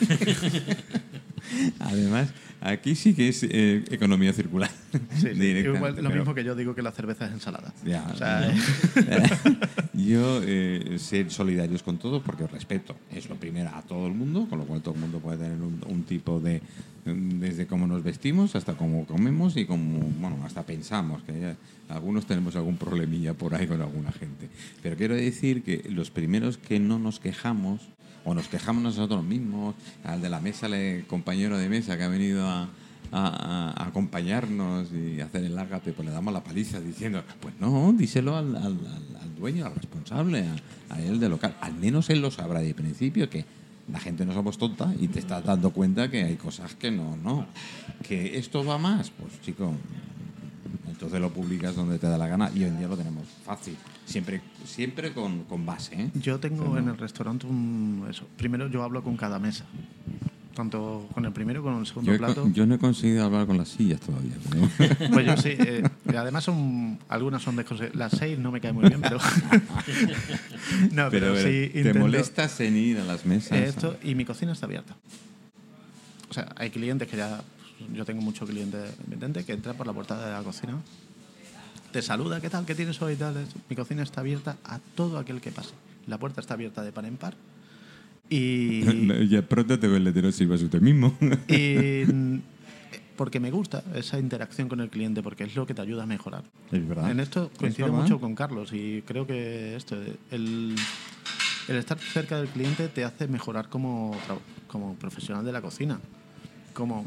[1.78, 2.30] Además,
[2.60, 4.70] aquí sí que es eh, economía circular.
[5.16, 7.72] Sí, sí, igual, lo pero- mismo que yo digo que la cerveza es ensalada.
[7.84, 8.52] Ya, O sea,
[9.94, 14.46] Yo eh, ser solidarios con todo porque respeto es lo primero a todo el mundo,
[14.48, 16.62] con lo cual todo el mundo puede tener un, un tipo de
[17.04, 21.56] desde cómo nos vestimos hasta cómo comemos y cómo bueno hasta pensamos que ya
[21.88, 24.48] algunos tenemos algún problemilla por ahí con alguna gente.
[24.82, 27.80] Pero quiero decir que los primeros que no nos quejamos
[28.24, 32.08] o nos quejamos nosotros mismos, al de la mesa, el compañero de mesa que ha
[32.08, 32.68] venido a,
[33.10, 38.78] acompañarnos y hacer el ágape, pues le damos la paliza diciendo, pues no, díselo al,
[39.38, 41.56] dueño, al responsable, a, a él de local.
[41.62, 43.46] Al menos él lo sabrá de principio que
[43.90, 47.16] la gente no somos tonta y te estás dando cuenta que hay cosas que no,
[47.16, 47.46] no.
[48.06, 49.72] Que esto va más, pues chico,
[50.98, 53.76] entonces lo publicas donde te da la gana y hoy en día lo tenemos fácil.
[54.04, 56.10] Siempre, siempre con, con base, ¿eh?
[56.14, 58.04] Yo tengo Pero en el restaurante un.
[58.10, 58.26] Eso.
[58.36, 59.64] Primero yo hablo con cada mesa.
[60.56, 62.42] Tanto con el primero como con el segundo Yo, plato.
[62.42, 64.32] con- yo no he conseguido hablar con las sillas todavía.
[64.50, 65.50] pero- Pues yo sí.
[65.56, 65.84] eh,
[66.16, 66.98] además son.
[67.08, 69.18] Algunas son desconse- Las seis no me cae muy bien, pero.
[70.90, 71.70] no, pero, Pero, sí.
[71.72, 73.56] ¿te intento- molestas en ir a las mesas?
[73.56, 74.96] Esto, y mi cocina está abierta.
[76.28, 77.40] O sea, hay clientes que ya.
[77.94, 78.78] Yo tengo mucho cliente
[79.46, 80.78] que entra por la puerta de la cocina.
[81.92, 82.66] Te saluda, ¿qué tal?
[82.66, 83.16] ¿Qué tienes hoy?
[83.16, 83.46] Tal.
[83.68, 85.74] Mi cocina está abierta a todo aquel que pase.
[86.06, 87.34] La puerta está abierta de par en par.
[88.28, 89.28] Y.
[89.28, 91.16] Ya pronto te ve el letrero sirvas usted mismo.
[91.48, 92.02] y
[93.18, 96.06] porque me gusta esa interacción con el cliente, porque es lo que te ayuda a
[96.06, 96.44] mejorar.
[96.70, 97.10] Es verdad.
[97.10, 99.96] En esto Es coincido mucho con Carlos y creo que esto,
[100.30, 100.76] el,
[101.66, 104.16] el estar cerca del cliente te hace mejorar como,
[104.68, 105.98] como profesional de la cocina.
[106.72, 107.06] Como,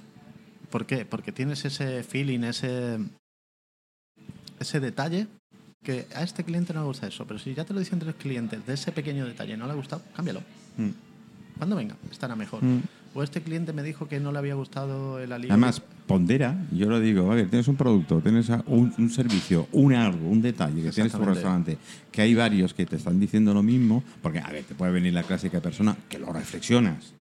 [0.72, 1.06] ¿Por qué?
[1.06, 2.98] Porque tienes ese feeling, ese,
[4.60, 5.28] ese detalle
[5.84, 8.16] que a este cliente no le gusta eso, pero si ya te lo dicen tres
[8.16, 10.42] clientes de ese pequeño detalle no le ha gustado, cámbialo.
[10.78, 10.90] Mm.
[11.58, 12.64] Cuando venga, estará mejor.
[12.64, 12.82] Mm.
[13.14, 15.54] O este cliente me dijo que no le había gustado el alivio.
[15.54, 19.94] Además, pondera, yo lo digo, a ver, tienes un producto, tienes un, un servicio, un
[19.94, 21.78] algo, un detalle que tienes en tu restaurante,
[22.10, 25.14] que hay varios que te están diciendo lo mismo, porque, a ver, te puede venir
[25.14, 27.14] la clásica persona que lo reflexionas.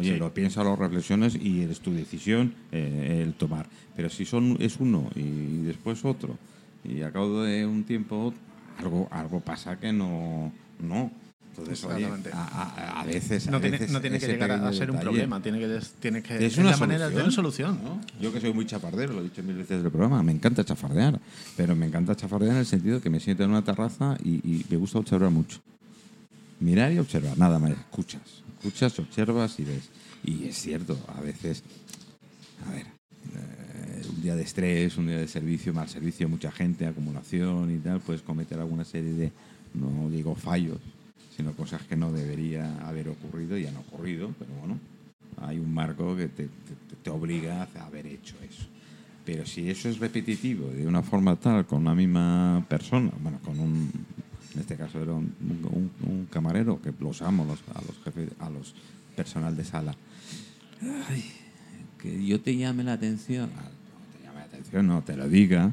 [0.00, 0.18] Oye, Sí.
[0.18, 3.66] lo piensas, lo reflexionas y es tu decisión eh, el tomar.
[3.96, 6.36] Pero si son es uno y después otro,
[6.84, 8.32] y a cabo de un tiempo
[8.78, 10.52] algo, algo pasa que no...
[10.80, 11.10] no.
[11.50, 13.48] Entonces, oye, a, a- a veces.
[13.48, 15.80] a No tiene, veces no tiene que llegar a, ser un detalle problema, tiene que,
[16.00, 17.78] tiene que Es es una la manera de tener solución.
[17.84, 18.00] ¿no?
[18.20, 21.20] Yo que soy muy chafardero, lo he dicho mil veces del programa, me encanta chafardear,
[21.58, 24.64] pero me encanta chafardear en el sentido que me siento en una terraza y, y
[24.70, 25.58] me gusta observar mucho.
[26.60, 28.22] Mirar y observar, nada más, escuchas,
[28.60, 29.88] escuchas, observas y ves.
[30.24, 31.62] Y es cierto, a veces,
[32.66, 32.86] a ver,
[33.34, 37.78] eh, un día de estrés, un día de servicio, mal servicio, mucha gente, acumulación y
[37.78, 39.32] tal, puedes cometer alguna serie de,
[39.74, 40.78] no digo fallos,
[41.34, 44.78] sino cosas que no debería haber ocurrido y han ocurrido, pero bueno,
[45.38, 46.48] hay un marco que te,
[47.02, 48.64] te- obliga a haber hecho eso.
[49.24, 53.58] Pero si eso es repetitivo de una forma tal, con una misma persona, bueno, con
[53.58, 53.90] un,
[54.54, 58.30] en este caso era un, un- un camarero, que los amo los- a los jefes,
[58.38, 58.74] a los
[59.16, 59.94] personal de sala,
[61.08, 61.24] Ay,
[61.98, 65.28] que yo te llame la atención, ah, no te llame la atención, no te lo
[65.28, 65.72] diga,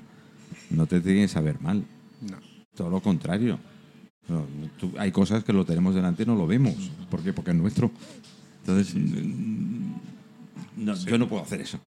[0.69, 1.85] no te tiene que saber mal.
[2.21, 2.37] No.
[2.75, 3.57] Todo lo contrario.
[4.27, 4.45] No,
[4.77, 6.75] tú- hay cosas que lo tenemos delante y no lo vemos.
[7.09, 7.31] ¿Por qué?
[7.31, 7.89] Porque es nuestro.
[8.59, 9.93] Entonces, mm,
[10.77, 11.79] no, yo no puedo hacer eso.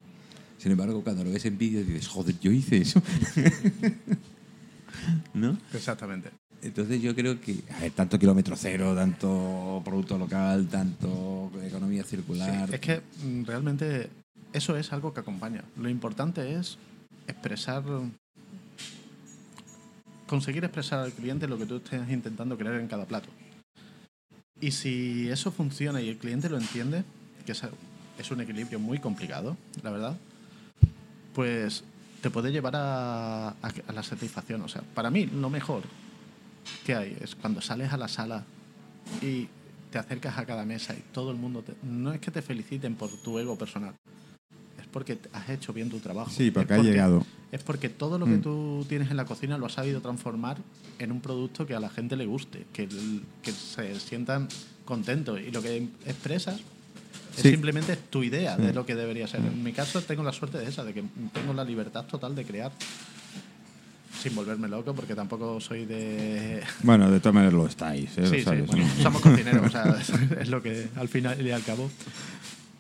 [0.57, 3.03] Sin embargo, cuando lo ves en vídeo dices, joder, yo hice eso.
[5.34, 5.59] ¿No?
[5.74, 6.30] Exactamente.
[6.63, 12.69] Entonces yo creo que, ver, tanto kilómetro cero, tanto producto local, tanto economía circular.
[12.69, 14.11] Sí, es que mm, realmente
[14.53, 15.65] eso es algo que acompaña.
[15.79, 16.77] Lo importante es
[17.27, 17.83] expresar,
[20.27, 23.29] conseguir expresar al cliente lo que tú estés intentando crear en cada plato.
[24.61, 27.05] Y si eso funciona y el cliente lo entiende,
[27.47, 30.17] que es un equilibrio muy complicado, la verdad,
[31.35, 31.85] pues
[32.21, 34.61] te puede llevar a, a- a la satisfacción.
[34.61, 35.85] O sea, para mí lo mejor
[36.85, 38.45] que hay es cuando sales a la sala
[39.23, 39.49] y
[39.91, 42.95] te acercas a cada mesa y todo el mundo te- no es que te feliciten
[42.95, 43.95] por tu ego personal
[44.81, 47.27] es porque has hecho bien tu trabajo Sí, porque Es ha llegado.
[47.53, 48.43] es porque todo lo que Mm.
[48.43, 50.59] tú tienes en la cocina lo has sabido transformar
[50.99, 52.89] en un producto que a la gente le guste que,
[53.43, 54.49] que se sientan
[54.85, 56.61] contentos y lo que expresas
[57.37, 57.51] es Sí.
[57.51, 58.75] simplemente tu idea de Mm.
[58.75, 61.03] lo que debería ser en mi caso tengo la suerte de esa de que
[61.33, 62.71] tengo la libertad total de crear
[64.21, 68.16] sin volverme loco porque tampoco soy de Bueno, de todas maneras lo estáis.
[68.18, 68.23] ¿eh?
[68.23, 69.03] Lo Sí, sí, sabes, bueno, ¿no?
[69.03, 69.97] somos cocineros, o sea,
[70.41, 71.91] es lo que al final y al cabo.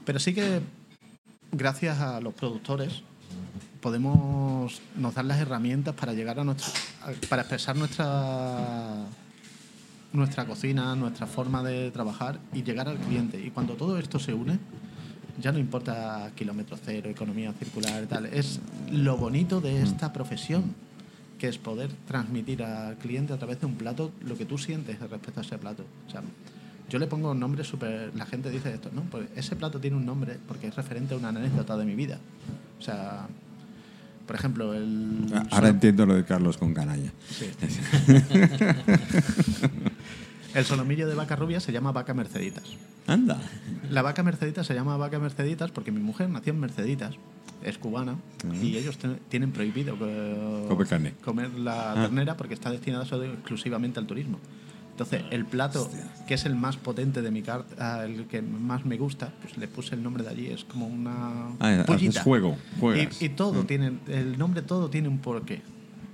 [0.04, 0.60] Pero sí que
[1.52, 3.02] gracias a los productores
[3.80, 6.68] podemos nos dan las herramientas para llegar a nuestra
[7.28, 9.06] para expresar nuestra
[10.12, 13.40] nuestra cocina, nuestra forma de trabajar y llegar al cliente.
[13.40, 14.58] Y cuando todo esto se une,
[15.40, 18.60] ya no importa kilómetro cero, economía circular, tal, es
[18.90, 20.74] lo bonito de esta profesión,
[21.40, 25.00] que es poder transmitir al cliente a través de un plato lo que tú sientes
[25.00, 25.86] respecto a ese plato.
[26.06, 26.20] O sea,
[26.90, 28.12] yo le pongo un nombre súper...
[28.14, 29.04] La gente dice esto, ¿no?
[29.04, 32.18] Pues ese plato tiene un nombre porque es referente a una anécdota de mi vida.
[32.78, 33.26] O sea,
[34.26, 35.28] por ejemplo, el...
[35.32, 37.10] Ah, Ahora entiendo lo de Carlos con canalla.
[37.30, 37.50] Sí.
[40.54, 42.64] El solomillo de vaca rubia se llama vaca merceditas.
[43.06, 43.40] Anda.
[43.88, 47.14] La vaca merceditas se llama vaca merceditas porque mi mujer nació en Merceditas,
[47.64, 48.16] es cubana,
[48.62, 48.98] y ellos
[49.28, 49.96] tienen prohibido
[50.68, 51.14] Comer carne.
[51.24, 51.94] comer la Ah.
[51.94, 54.38] ternera porque está destinada solo exclusivamente al turismo.
[54.92, 55.90] Entonces, el plato
[56.28, 59.66] que es el más potente de mi carta, el que más me gusta, pues le
[59.66, 62.22] puse el nombre de allí, es como una Ah, pollita.
[62.22, 62.56] juego.
[63.20, 65.62] Y, y todo tiene, el nombre todo tiene un porqué.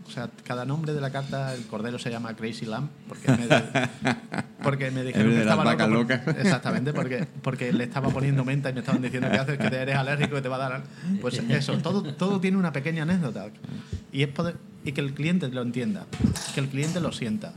[0.06, 3.48] O sea, cada nombre de la carta, el cordero se llama Crazy Lamb, porque me,
[4.66, 6.28] porque me dijeron que estaba loco por- locas.
[6.38, 9.76] Exactamente, porque, porque le estaba poniendo menta y me estaban diciendo que haces, que te
[9.76, 10.84] eres alérgico, que te va a dar.
[11.20, 13.46] Pues eso, todo, todo tiene una pequeña anécdota.
[14.12, 16.06] Y, es poder, y que el cliente lo entienda,
[16.54, 17.52] que el cliente lo sienta.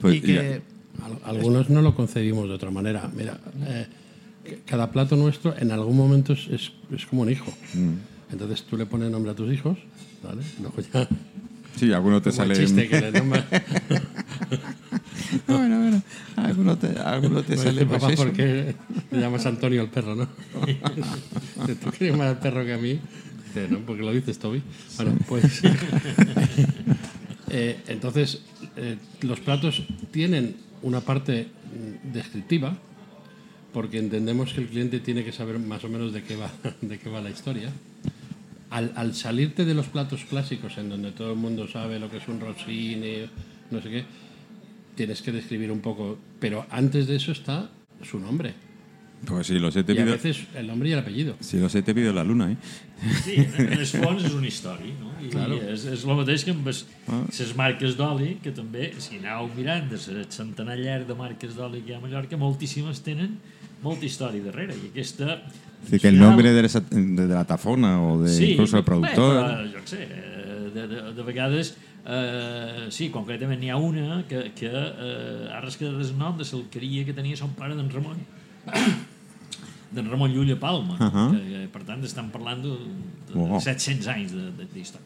[0.00, 0.62] Pues y que.
[1.02, 3.08] Al- Algunos no lo concebimos de otra manera.
[3.16, 3.86] Mira, eh,
[4.66, 7.52] cada plato nuestro en algún momento es, es- es como un hijo.
[7.74, 8.32] Mm.
[8.32, 9.78] Entonces tú le pones nombre a tus hijos,
[10.22, 10.42] ¿vale?
[10.60, 11.08] Luego ya.
[11.76, 12.66] Sí, alguno te como el sale.
[12.66, 13.44] chiste que le nombra-
[15.46, 16.02] bueno, bueno.
[16.36, 17.84] Alguno te, alguno te sale.
[17.86, 18.24] Pues papá, eso.
[18.24, 18.74] ¿por qué
[19.10, 20.26] le llamas Antonio al perro, no?
[21.82, 22.98] ¿Tú quieres más al perro que a mí?
[23.70, 24.62] No, porque lo dices, Toby.
[24.96, 25.62] Bueno, pues...
[27.50, 28.42] Eh, entonces,
[28.76, 31.48] eh, los platos tienen una parte
[32.02, 32.76] descriptiva,
[33.72, 36.50] porque entendemos que el cliente tiene que saber más o menos de qué va,
[36.82, 37.70] de qué va la historia.
[38.70, 42.18] Al, al salirte de los platos clásicos, en donde todo el mundo sabe lo que
[42.18, 43.24] es un rossini,
[43.70, 44.04] no sé qué,
[44.98, 46.18] tienes que describir un poco.
[46.42, 47.70] Pero antes de eso está
[48.02, 48.52] su nombre.
[49.26, 50.12] Pues sí, los he te Y a pido.
[50.14, 51.34] veces el nombre y el apellido.
[51.40, 52.56] Si los he te pido la luna, ¿eh?
[53.24, 55.10] Sí, en els fons és una història, no?
[55.22, 55.56] I Claro.
[55.72, 57.24] és, és el mateix que amb les, Ah.
[57.26, 61.80] les marques d'oli, que també, si aneu mirant de el centenar llarg de marques d'oli
[61.82, 63.38] que hi ha a Mallorca, moltíssimes tenen
[63.82, 64.74] molta història darrere.
[64.78, 65.42] I aquesta...
[65.82, 68.86] Es decir, que el nombre de, esa- de la tafona o de incluso el Bé,
[68.86, 69.34] productor.
[69.34, 71.74] però, jo què sé, eh, de, de, de vegades
[72.08, 76.46] Eh, sí, concretament n'hi ha una que, que eh, ara es queda el nom de
[76.48, 78.16] l'alqueria que tenia son pare d'en Ramon
[79.92, 81.24] d'en Ramon Llull a Palma uh Ahà.
[81.34, 83.60] que, que, per tant estan parlant de, de, de Oh.
[83.60, 84.32] 700 anys
[84.72, 85.04] d'història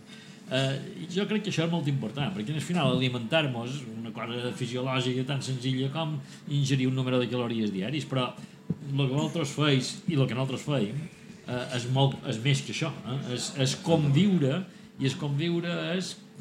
[0.52, 4.52] eh, jo crec que això és molt important perquè al final alimentar-nos és una cosa
[4.58, 9.96] fisiològica tan senzilla com ingerir un número de calories diaris però el que vosaltres feis
[10.06, 11.02] i el que nosaltres feim
[11.48, 13.18] eh, és, molt, és més que això eh?
[13.34, 14.62] és, és conviure
[15.00, 16.31] i és conviure és mm,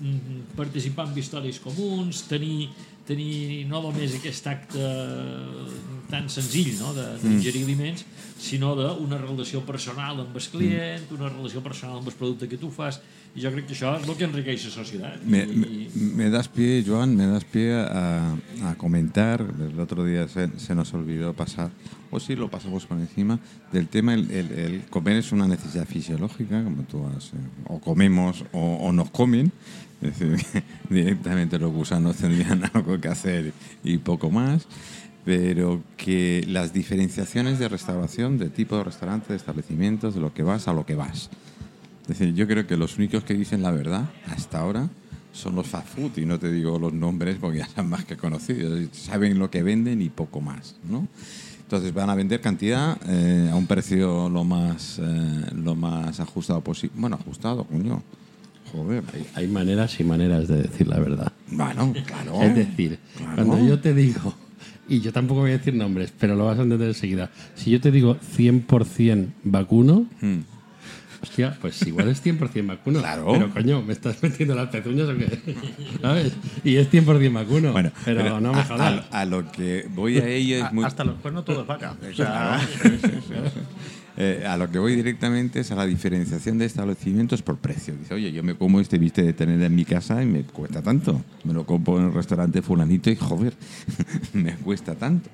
[0.55, 2.69] participar en històries comuns tenir,
[3.07, 4.81] tenir no només aquest acte
[6.11, 6.93] tan senzill no?
[6.93, 8.05] de- d'ingerir aliments
[8.41, 12.69] sinó d'una relació personal amb el client una relació personal amb el producte que tu
[12.73, 12.99] fas
[13.35, 15.87] i jo crec que això és el que enriqueix la societat Me, I,
[16.17, 18.35] me, das pie, Joan, me das pie a,
[18.67, 19.39] a comentar.
[19.39, 21.71] El otro día se, se nos olvidó pasar,
[22.11, 23.39] o sí lo pasamos por encima,
[23.71, 27.27] del tema: el, el- el comer es una necesidad fisiológica, como tú has.
[27.27, 27.37] eh,
[27.67, 29.53] o comemos o, o nos comen.
[30.01, 30.37] Decir,
[30.89, 34.67] directamente los gusanos tendrían algo que hacer y poco más.
[35.23, 40.41] Pero que las diferenciaciones de restauración, de tipo de restaurante, de establecimientos, de lo que
[40.41, 41.29] vas a lo que vas.
[42.07, 44.89] Decir, yo creo que los únicos que dicen la verdad hasta ahora
[45.31, 48.17] son los fast food, y no te digo los nombres porque ya son más que
[48.17, 51.07] conocidos, saben lo que venden y poco más, ¿no?
[51.61, 56.59] Entonces van a vender cantidad eh, a un precio lo más, eh, lo más ajustado
[56.59, 56.97] posible.
[56.99, 58.03] Bueno, ajustado, coño.
[58.71, 59.03] Joder.
[59.13, 61.31] Hay, hay maneras y maneras de decir la verdad.
[61.49, 62.41] Bueno, claro.
[62.41, 63.45] Es decir, Claro.
[63.45, 64.33] cuando yo te digo,
[64.87, 67.79] y yo tampoco voy a decir nombres, pero lo vas a entender enseguida, si yo
[67.81, 70.39] te digo 100% vacuno, Hmm.
[71.21, 72.99] hostia, pues igual es 100% vacuno.
[72.99, 73.27] Claro.
[73.33, 75.55] Pero coño, ¿me estás metiendo las pezuñas o qué?
[76.01, 76.33] ¿Sabes?
[76.63, 77.71] Y es 100% vacuno.
[77.73, 79.05] Bueno, pero, no me a, jodas.
[79.11, 80.83] a- a lo que voy a ello A- es muy...
[80.85, 81.95] Hasta los cuernos todo es vaca.
[82.11, 82.59] O sea,
[84.23, 87.95] Eh, a lo que voy directamente es a la diferenciación de establecimientos por precio.
[87.95, 90.83] Dice, oye, yo me como este viste de tener en mi casa y me cuesta
[90.83, 91.23] tanto.
[91.43, 93.55] Me lo compro en el restaurante fulanito y joder,
[94.33, 95.27] me cuesta tanto.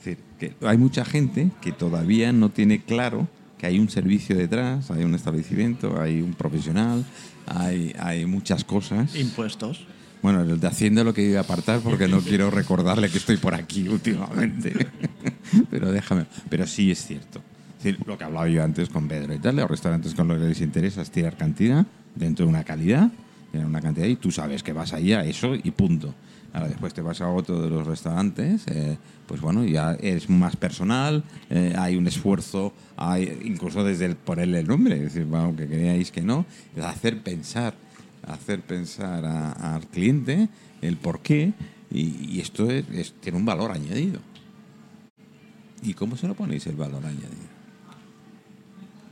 [0.00, 3.28] Es decir, que hay mucha gente que todavía no tiene claro
[3.58, 7.04] que hay un servicio detrás, hay un establecimiento, hay un profesional,
[7.46, 9.14] hay, hay muchas cosas.
[9.14, 9.86] impuestos.
[10.20, 13.36] Bueno, el de Hacienda lo que iba a apartar porque no quiero recordarle que estoy
[13.36, 14.72] por aquí últimamente.
[15.70, 16.26] Pero déjame.
[16.48, 17.40] Pero sí es cierto.
[17.82, 20.44] Decir, lo que hablaba yo antes con Pedro y tal, los restaurantes con lo que
[20.44, 23.10] les interesa es tirar cantidad dentro de una calidad,
[23.52, 26.14] una cantidad y tú sabes que vas ahí a eso y punto.
[26.52, 30.54] Ahora después te vas a otro de los restaurantes, eh, pues bueno, ya es más
[30.54, 35.46] personal, eh, hay un esfuerzo, hay incluso desde el ponerle el nombre, es decir, bueno,
[35.46, 36.44] aunque creáis que no,
[36.82, 37.74] hacer pensar
[38.24, 40.48] hacer pensar al cliente
[40.82, 41.52] el por qué
[41.90, 44.20] y, y esto es- es- tiene un valor añadido.
[45.82, 47.51] ¿Y cómo se lo ponéis el valor añadido?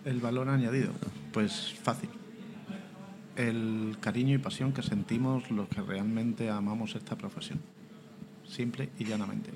[0.05, 0.91] El valor añadido,
[1.33, 2.09] pues fácil.
[3.37, 7.61] El cariño y pasión que sentimos los que realmente amamos esta profesión.
[8.49, 9.51] Simple y llanamente.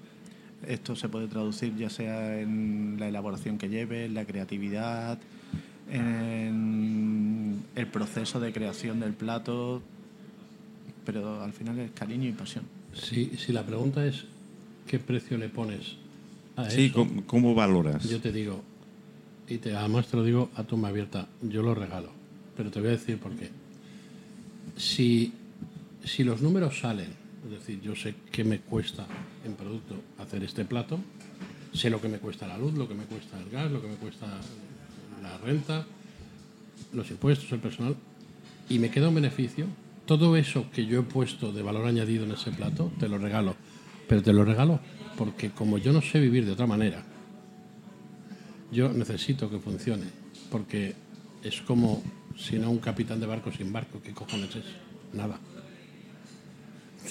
[0.66, 5.18] Esto se puede traducir ya sea en la elaboración que lleve, en la creatividad,
[5.90, 9.82] en el proceso de creación del plato,
[11.05, 12.64] pero al final es cariño y pasión.
[12.95, 14.24] Si, si la pregunta es,
[14.86, 15.97] ¿qué precio le pones
[16.57, 16.95] a Sí, eso?
[16.95, 18.09] ¿cómo, cómo valoras?
[18.09, 18.62] Yo te digo,
[19.49, 22.11] y te, además te lo digo a toma abierta, yo lo regalo,
[22.57, 23.51] pero te voy a decir por qué.
[24.76, 25.32] Si,
[26.05, 27.09] si los números salen,
[27.45, 29.07] es decir, yo sé qué me cuesta
[29.45, 30.99] en producto hacer este plato,
[31.72, 33.88] sé lo que me cuesta la luz, lo que me cuesta el gas, lo que
[33.88, 34.26] me cuesta
[35.22, 35.84] la renta,
[36.92, 37.97] los impuestos, el personal,
[38.68, 39.66] y me queda un beneficio,
[40.07, 43.57] todo eso que yo he puesto de valor añadido en ese plato, te lo regalo.
[44.07, 44.80] Pero te lo regalo
[45.16, 47.03] porque como yo no sé vivir de otra manera,
[48.74, 50.04] yo necesito que funcione,
[50.50, 50.94] porque
[51.42, 52.02] es como
[52.36, 54.64] si no un capitán de barco sin barco, ¿qué cojones es?
[55.12, 55.38] Nada.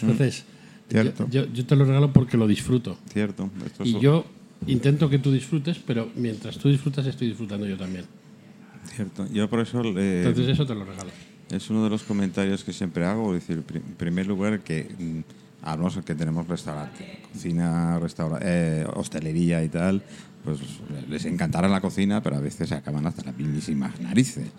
[0.01, 0.43] Entonces,
[0.89, 1.27] yo, Cierto.
[1.29, 2.97] yo- yo te lo regalo porque lo disfruto.
[3.11, 3.49] Cierto.
[3.65, 4.25] esto Y yo
[4.67, 8.05] intento que tú disfrutes, pero mientras tú disfrutas estoy disfrutando yo también.
[8.95, 9.27] Cierto.
[9.31, 11.09] Yo por eso eh, Entonces eso te lo regalo.
[11.49, 13.33] es uno de los comentarios que siempre hago.
[13.35, 15.19] Es decir, en primer lugar, que mm,
[15.63, 20.01] hablamos que tenemos restaurante, cocina, restaura eh, hostelería y tal.
[20.43, 20.59] Pues
[21.09, 24.49] les encantará la cocina, pero a veces se acaban hasta las mismísimas narices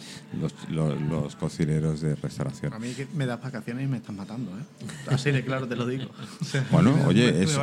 [0.40, 2.72] los, los, los cocineros de restauración.
[2.72, 4.62] A mí que me das vacaciones y me estás matando, ¿eh?
[5.08, 6.06] Así de claro te lo digo.
[6.40, 7.54] O sea, Bueno, oye, es-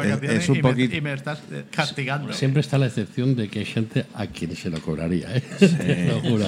[0.49, 2.31] un y me- poquito- Y me estás eh, castigando.
[2.31, 5.41] Siempre está la excepción de que hay gente a quien se lo cobraría, ¿eh?
[5.59, 6.45] Te lo juro.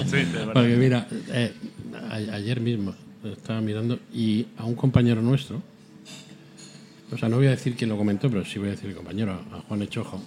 [0.53, 1.53] Porque mira, eh,
[2.33, 5.59] ayer mismo estaba mirando y a un compañero nuestro,
[7.13, 8.95] o sea, no voy a decir quién lo comentó, pero sí voy a decir el
[8.95, 10.21] compañero, a Juan Echojo,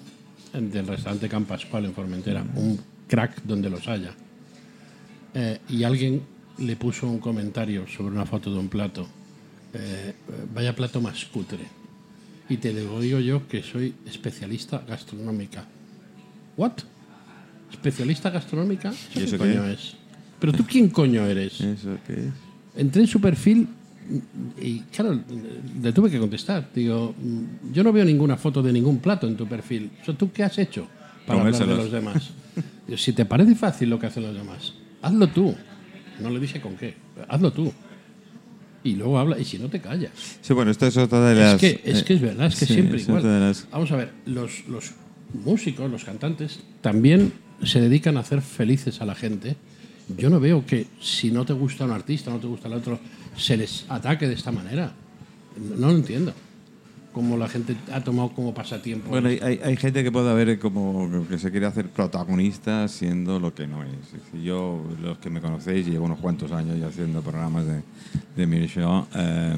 [0.52, 4.12] del restaurante Can Pascual en Formentera, un crack donde los haya.
[5.34, 6.22] Eh, y alguien
[6.58, 9.06] le puso un comentario sobre una foto de un plato
[9.78, 10.14] eh,
[10.54, 11.64] vaya plato más cutre.
[12.48, 15.64] Y te digo, digo yo que soy especialista gastronómica.
[16.56, 16.72] ¿What?
[17.70, 18.94] ¿Especialista gastronómica?
[19.14, 19.80] ¿Y eso qué qué coño es?
[19.80, 19.96] es?
[20.38, 21.60] ¿Pero tú quién coño eres?
[21.60, 22.32] ¿Eso qué es?
[22.76, 23.68] entré en su perfil
[24.60, 25.20] y claro,
[25.82, 26.68] le tuve que contestar.
[26.74, 27.14] Digo,
[27.72, 29.90] yo no veo ninguna foto de ningún plato en tu perfil.
[30.02, 30.86] O sea, ¿Tú qué has hecho
[31.26, 31.84] para hablar de Comérselos.
[31.84, 32.30] los demás?
[32.86, 35.54] Digo, si te parece fácil lo que hacen los demás, hazlo tú.
[36.20, 36.94] No le dije con qué,
[37.28, 37.72] hazlo tú.
[38.84, 40.12] Y luego habla, y si no te callas.
[40.40, 41.54] Sí, bueno, esto es otra de las...
[41.54, 43.24] es, que, es eh, que es verdad, es que sí, siempre es igual.
[43.40, 44.92] las- Vamos a ver, los, los
[45.44, 47.32] músicos, los cantantes, también
[47.64, 49.56] se dedican a hacer felices a la gente.
[50.16, 53.00] Yo no veo que si no te gusta un artista, no te gusta el otro,
[53.36, 54.92] se les ataque de esta manera.
[55.78, 56.32] No, lo entiendo.
[57.12, 59.08] Como la gente ha tomado como pasatiempo.
[59.08, 63.40] Bueno, hay, hay- hay gente que puede haber como que se quiere hacer protagonista siendo
[63.40, 63.90] lo que no es.
[64.12, 67.80] Decir, Yo, los que me conocéis, llevo unos cuantos años ya haciendo programas de,
[68.36, 69.56] de mi show, eh,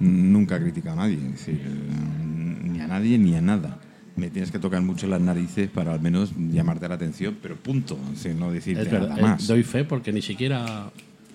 [0.00, 1.14] nunca he criticado a nadie.
[1.16, 3.78] Es decir, eh, ni a nadie ni a nada.
[4.16, 7.96] Me tienes que tocar mucho las narices para al menos llamarte la atención, pero punto.
[8.10, 9.46] Decir, no verdad, nada eh, más.
[9.46, 10.90] doy fe porque ni siquiera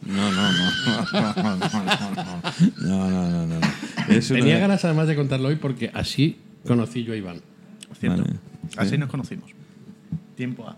[0.06, 0.72] No, no, no.
[1.12, 1.70] No, no, no.
[2.82, 3.60] No, no, no, no.
[4.10, 6.38] Es una- tenía ganas además de contarlo hoy porque así
[6.68, 7.42] conocí yo a Iván.
[8.00, 8.22] Cierto.
[8.24, 8.36] Vale.
[8.78, 8.98] Así Sí.
[8.98, 9.50] nos conocimos.
[10.36, 10.72] Tiempo A.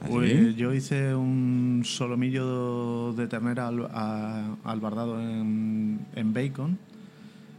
[0.00, 6.78] ¿Ah, Pues yo hice un solomillo de ternera al, a- albardado en, en bacon,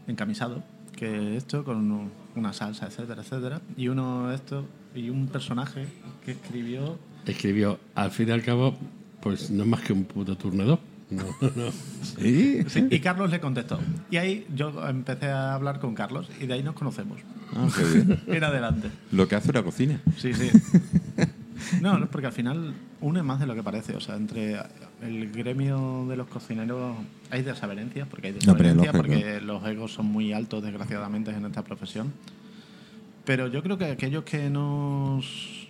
[0.08, 0.64] encamisado,
[0.96, 3.62] que esto con una salsa, etcétera, etcétera.
[3.78, 5.86] Y uno de estos, y un personaje
[6.26, 8.78] que escribió Escribió, al fin y al cabo,
[9.22, 10.80] pues no es más que un puto turnedor.
[11.16, 11.24] No,
[11.56, 11.72] no.
[12.20, 12.64] ¿Sí?
[12.68, 13.80] Sí, y Carlos le contestó.
[14.10, 17.20] Y ahí yo empecé a hablar con Carlos y de ahí nos conocemos.
[17.56, 18.20] Ah, qué bien.
[18.28, 18.90] Era adelante.
[19.12, 20.00] Lo que hace una cocina.
[20.18, 20.50] Sí, sí.
[21.82, 23.96] No, no, porque al final une más de lo que parece.
[23.96, 24.58] O sea, entre
[25.02, 26.98] el gremio de los cocineros
[27.32, 32.14] hay desavenencias, porque hay desavenencias, porque los egos son muy altos, desgraciadamente, en esta profesión.
[33.26, 35.65] Pero yo creo que aquellos que nos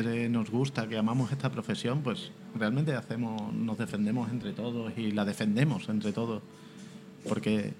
[0.00, 5.10] que nos gusta, que amamos esta profesión, pues realmente hacemos, nos defendemos entre todos y
[5.10, 6.42] la defendemos entre todos.
[7.28, 7.74] Porque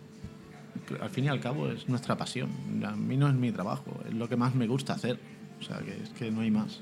[1.01, 2.51] al fin y al cabo es nuestra pasión.
[2.85, 5.19] A mí no es mi trabajo, es lo que más me gusta hacer.
[5.59, 6.81] O sea, que es que no hay más.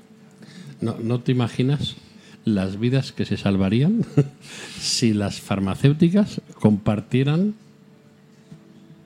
[0.81, 1.95] No, no te imaginas
[2.43, 4.03] las vidas que se salvarían
[4.79, 7.53] si las farmacéuticas compartieran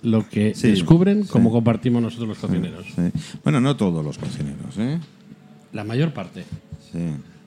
[0.01, 1.29] lo que Sí, descubren sí.
[1.29, 2.85] como compartimos nosotros los cocineros.
[2.95, 3.11] Sí.
[3.43, 4.99] Bueno, no todos los cocineros, ¿eh?
[5.75, 6.43] La mayor parte.
[6.91, 6.99] Sí.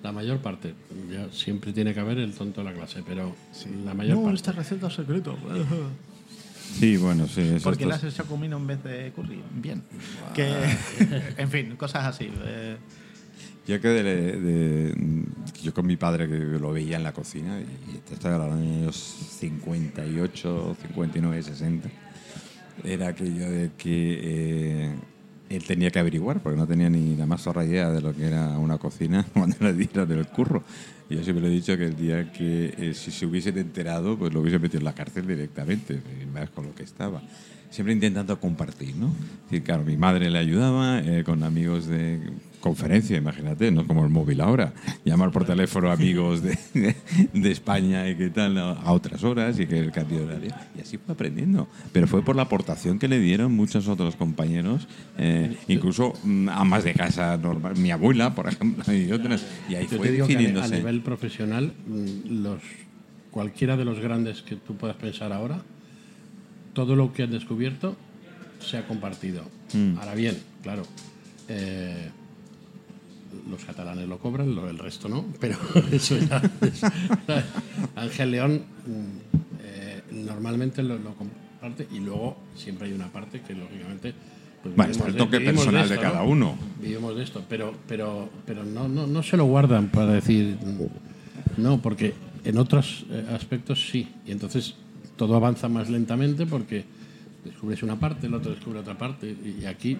[0.03, 0.74] La mayor parte.
[1.11, 3.35] Ya siempre tiene que haber el tonto de la clase, pero
[3.85, 4.37] la mayor no, parte.
[4.37, 5.37] esta receta es secreto.
[6.79, 7.41] Sí, bueno, sí.
[7.41, 9.41] eso Porque le está- has hecho comino en vez de curry.
[9.55, 9.83] Bien.
[10.35, 10.53] Que,
[11.39, 12.31] en fin, cosas así.
[12.45, 12.76] eh.
[13.66, 14.03] Yo que de,
[14.41, 15.24] de-
[15.62, 18.62] yo con mi padre que lo veía en la cocina y te estoy hablando de
[18.62, 18.97] los años
[19.41, 21.89] 58, 59, 60.
[22.85, 24.95] Era aquello de que eh,
[25.49, 28.26] él tenía que averiguar porque no tenía ni la más zorra idea de lo que
[28.26, 30.62] era una cocina cuando le dieron el curro.
[31.11, 34.18] Y yo siempre le he dicho que el día que eh, si se hubiesen enterado,
[34.18, 36.01] pues lo hubiesen metido en la cárcel directamente,
[36.32, 37.22] más con lo que estaba.
[37.70, 39.08] Siempre intentando compartir, ¿no?
[39.08, 42.18] Es decir, claro, mi madre le ayudaba eh, con amigos de
[42.60, 44.72] conferencia, imagínate, no como el móvil ahora.
[45.04, 46.58] Llamar por teléfono a amigos de,
[47.32, 50.54] de España y qué tal a otras horas y que el cambio de horario.
[50.76, 51.68] Y así fue aprendiendo.
[51.92, 56.84] Pero fue por la aportación que le dieron muchos otros compañeros, eh, incluso mm, amas
[56.84, 59.44] de casa normal, mi abuela, por ejemplo, y otras.
[59.68, 62.62] Y ahí Yo fue te digo que a, nivel profesional, mm, los,
[63.30, 65.62] cualquiera de los grandes que tú puedas pensar ahora,
[66.79, 67.97] todo lo que han descubierto
[68.61, 69.43] se ha compartido.
[69.74, 69.99] Mm.
[69.99, 70.85] Ahora bien, claro,
[71.49, 72.09] eh,
[73.51, 75.59] los catalanes lo cobran, lo- el resto no, pero
[75.91, 76.83] eso ya es-
[77.97, 83.55] Ángel León mm, eh, normalmente lo, lo comparte y luego siempre hay una parte que
[83.55, 84.14] lógicamente...
[84.62, 86.57] pues Bueno, vivimos está el toque personal de cada uno.
[86.81, 90.57] vivimos de esto, pero, pero, pero no, no, no se lo guardan para decir
[91.57, 92.14] no, porque
[92.45, 94.76] en otros eh, aspectos sí, y entonces
[95.18, 96.86] todo avanza más lentamente porque
[97.44, 99.98] descubres una parte, el otro descubre otra parte, y aquí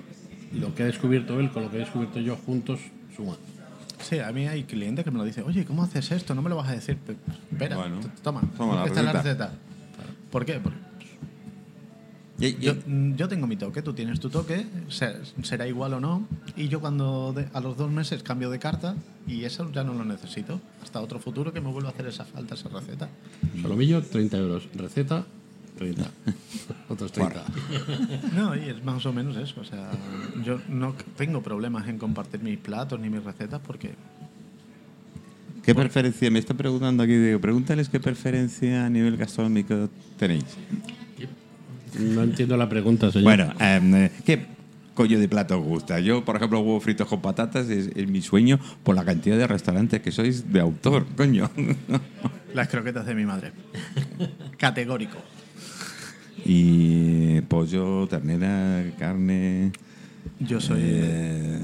[0.59, 2.81] lo que ha descubierto él con lo que he descubierto yo juntos
[3.15, 3.37] suma.
[4.01, 6.35] Sí, a mí hay clientes que me lo dicen, oye, ¿cómo haces esto?
[6.35, 6.97] No me lo vas a decir.
[6.97, 7.17] Pe-
[7.53, 9.47] Espera, Bueno, toma, toma la esta es la receta.
[9.47, 9.59] receta.
[10.31, 10.61] ¿Por qué?
[10.61, 10.79] Porque
[12.41, 15.95] Y- y- yo, mm, yo tengo mi toque, tú tienes tu toque, se- será igual
[15.95, 16.27] o no,
[16.57, 18.95] y yo cuando de- a los dos meses cambio de carta
[19.27, 20.61] y eso ya no lo necesito.
[20.83, 23.09] Hasta otro futuro que me vuelva a hacer esa falta, esa receta.
[23.61, 24.69] Solomillo, 30 euros.
[24.75, 25.25] Receta,
[25.77, 26.11] 30.
[26.89, 27.45] Otros 30.
[28.35, 29.61] No, y es más o menos eso.
[29.61, 29.91] O sea,
[30.45, 33.95] yo no tengo problemas en compartir mis platos ni mis recetas porque
[35.65, 36.31] ¿Qué preferencia?
[36.31, 40.45] Me está preguntando aquí, digo, pregúntales qué preferencia a nivel gastronómico tenéis.
[41.99, 43.25] No entiendo la pregunta, señor.
[43.25, 44.47] Bueno, em, eh, ¿qué
[44.95, 46.01] coño de plato os gusta?
[46.01, 49.47] Yo, por ejemplo, huevos fritos con patatas es, es mi sueño por la cantidad de
[49.47, 51.51] restaurantes que sois de autor, coño.
[52.55, 53.53] Las croquetas de mi madre.
[54.59, 55.19] Categórico.
[56.45, 59.73] y pollo, ternera, carne.
[60.41, 61.59] Yo soy, eh,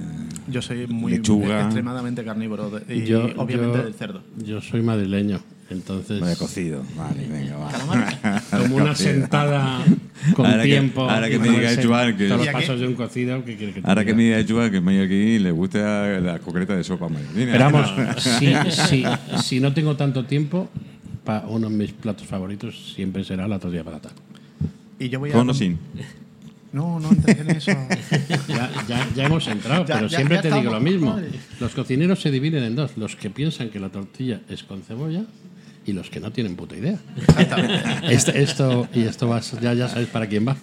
[0.48, 1.62] yo soy muy lechuga.
[1.62, 4.22] extremadamente carnívoro de- y Yo- obviamente yo- del cerdo.
[4.44, 6.82] Yo soy madrileño, entonces vaya cocido.
[6.96, 7.70] Vale, venga, va.
[8.68, 9.84] como una sentada
[10.34, 11.08] con Ahora que- tiempo.
[11.08, 13.72] ahora que me diga Joan que- todos ¿Y los pasos de un cocido, ¿qué quiere
[13.72, 16.84] que te Ahora que me diga Joan que me aquí le gusta la concreta de
[16.84, 17.52] sopa madrileña.
[17.52, 17.92] Pero vamos,
[18.38, 19.04] si, si,
[19.42, 20.68] si no tengo tanto tiempo,
[21.24, 24.10] pa- uno de mis platos favoritos siempre será la tortilla de patata.
[24.98, 25.78] Y yo voy a Con o sin.
[26.72, 27.70] No, no entres en eso.
[28.48, 31.12] Ya, ya, ya hemos entrado, Ya- pero ya- siempre ya te digo lo mismo.
[31.12, 31.28] Madre.
[31.60, 35.22] Los cocineros se dividen en dos: los que piensan que la tortilla es con cebolla
[35.86, 36.98] y los que no tienen puta idea.
[38.08, 40.56] Esto, esto- y esto va, ya, ya sabes para quién va.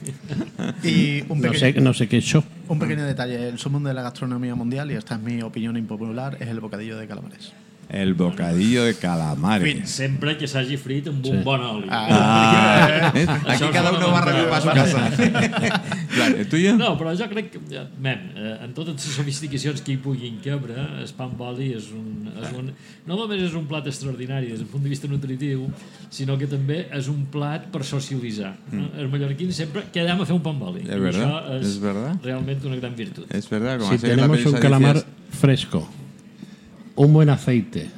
[0.84, 2.44] Y un No pequeño, sé, no sé qué yo.
[2.68, 3.48] un pequeño detalle.
[3.50, 6.98] El sumo de la gastronomía mundial, y esta es mi opinión impopular, es el bocadillo
[6.98, 7.54] de calamares.
[7.90, 9.90] El bocadillo de calamares.
[9.90, 11.44] Sempre que s'hagi frit amb un Sí.
[11.44, 11.88] bon oli.
[11.90, 13.28] Ah, ¿ves?
[13.28, 14.62] Aquí Això és cada uno va a fonamental.
[14.62, 15.82] su casa.
[16.12, 16.76] Claro, ¿El tuyo?
[16.78, 20.40] No, però jo crec que, eh, mem, eh, en totes les sofisticacions que hi puguin
[20.44, 22.72] cabre, el pa amb oli és un, és un...
[23.08, 25.70] No només és un plat extraordinari des del punt de vista nutritiu,
[26.12, 28.54] sinó que també és un plat per socialitzar.
[28.72, 28.90] No?
[29.00, 30.84] Els mallorquins sempre quedem a fer un pa amb oli.
[30.84, 32.20] És I verdad, això és, és verdad.
[32.24, 33.32] realment una gran virtut.
[33.34, 35.04] Es verdad, como Si tenemos prensa un calamar
[35.40, 35.88] fresco,
[36.96, 37.90] un buen aceite,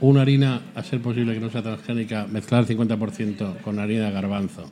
[0.00, 4.70] una harina, a ser posible que no sea transgénica, mezclar 50% con harina de garbanzo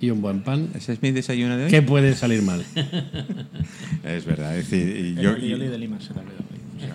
[0.00, 1.70] y un buen pan, ¿Ese es mi desayuno de hoy?
[1.70, 2.64] ¿qué puede salir mal?
[4.04, 6.42] Es verdad, es decir, El yo, de Lima se te ha olvidado.
[6.76, 6.94] O sea,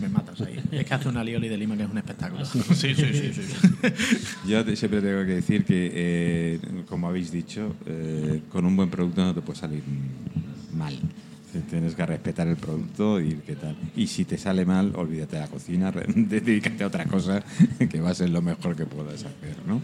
[0.00, 0.60] me matas ahí.
[0.70, 2.44] Es que hace un alioli de Lima que es un espectáculo.
[2.74, 3.32] Sí, sí, sí.
[3.32, 3.42] sí,
[4.48, 6.58] yo te- siempre tengo que decir que, eh,
[6.88, 9.82] como habéis dicho, eh, con un buen producto no te puede salir
[10.76, 10.94] mal.
[11.70, 13.76] Tienes que respetar el producto y qué tal.
[13.96, 17.42] Y si te sale mal, olvídate de la cocina, dedícate a otra cosa
[17.90, 19.80] que va a ser lo mejor que puedas hacer, ¿no?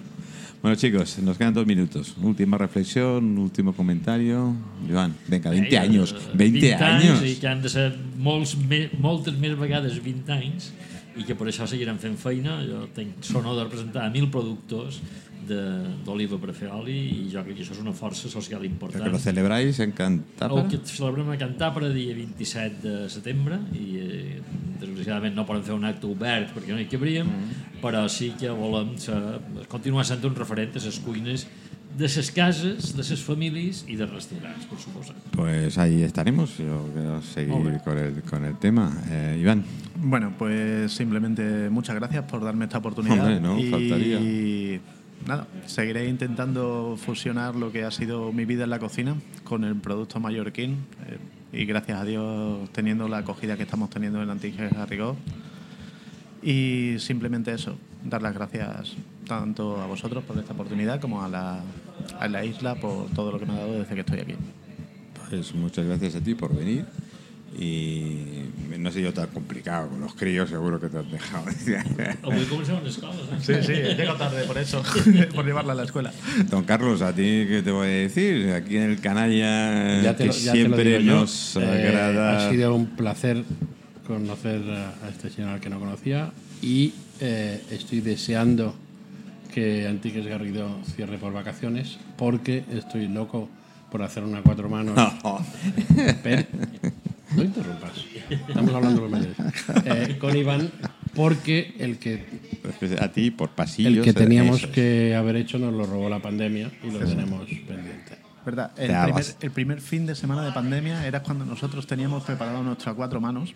[0.60, 2.16] Bueno, chicos, nos quedan dos minutos.
[2.20, 4.54] Última reflexión, último comentario.
[4.90, 6.12] Joan, venga, 20 Eh, años.
[6.18, 7.22] eh, 20 años.
[7.24, 10.72] I que han de ser molts, me, moltes més vegades 20 anys
[11.18, 12.58] i que per això seguiran fent feina.
[12.66, 14.98] Jo tenc sonor de representar a mil productors
[15.48, 19.02] d'oliva per fer oli i jo crec que això és una força social important.
[19.04, 20.68] Que lo celebráis en El Cantabria.
[20.68, 24.40] que celebrem a Cantàpera dia 27 de setembre i eh,
[24.80, 27.80] desgraciadament no podem fer un acte obert perquè no hi cabríem, Mm.
[27.82, 29.18] però sí que volem ser,
[29.68, 31.46] continuar sent un referent a les cuines
[31.98, 35.16] de les cases, de les famílies i dels restaurants, per suposat.
[35.32, 36.58] Pues ahí estaremos.
[36.58, 38.92] Yo quiero seguir con el, con el tema.
[39.10, 39.64] Eh, Iván.
[39.96, 43.18] Bueno, pues simplemente muchas gracias por darme esta oportunidad.
[43.26, 44.18] Hombre, no, y faltaría.
[45.28, 49.14] Nada, seguiré intentando fusionar lo que ha sido mi vida en la cocina
[49.44, 50.78] con el producto mallorquín.
[51.06, 51.18] eh,
[51.50, 55.16] y gracias a Dios teniendo la acogida que estamos teniendo en Antiques Garrigó.
[56.42, 61.60] Y simplemente eso, dar las gracias tanto a vosotros por esta oportunidad como a la,
[62.18, 64.34] a la isla por todo lo que me ha dado desde que estoy aquí.
[65.28, 66.86] Pues muchas gracias a ti por venir.
[67.56, 68.44] Y
[68.78, 71.44] no ha sido tan complicado con los críos, seguro que te has dejado.
[71.46, 73.36] Les escoles, eh?
[73.40, 74.82] Sí, sí, llego tarde por eso,
[75.34, 76.12] por llevarla a la escuela.
[76.50, 78.52] Don Carlos, ¿a ti qué te voy a decir?
[78.52, 81.20] Aquí en el canalla Ya te que lo- ya te lo siempre digo yo.
[81.20, 82.46] nos Eh, agrada.
[82.48, 83.42] ha sido un placer
[84.06, 86.30] conocer a este señor al que no conocía
[86.62, 88.74] y eh, estoy deseando
[89.52, 93.48] que Antiques Garrido cierre por vacaciones porque estoy loco
[93.90, 94.94] por hacer una cuatro manos.
[96.22, 96.44] Pero,
[97.38, 97.92] no interrumpas.
[98.30, 99.36] Estamos hablando de mayores.
[99.84, 100.70] Eh, con Iván
[101.14, 102.26] porque el que
[103.00, 104.06] A ti por pasillos.
[104.06, 108.18] el que teníamos que haber hecho nos lo robó la pandemia y lo tenemos pendiente.
[108.44, 108.72] ¿Verdad?
[108.78, 112.94] El primer, el primer fin de semana de pandemia era cuando nosotros teníamos preparado nuestras
[112.94, 113.52] cuatro manos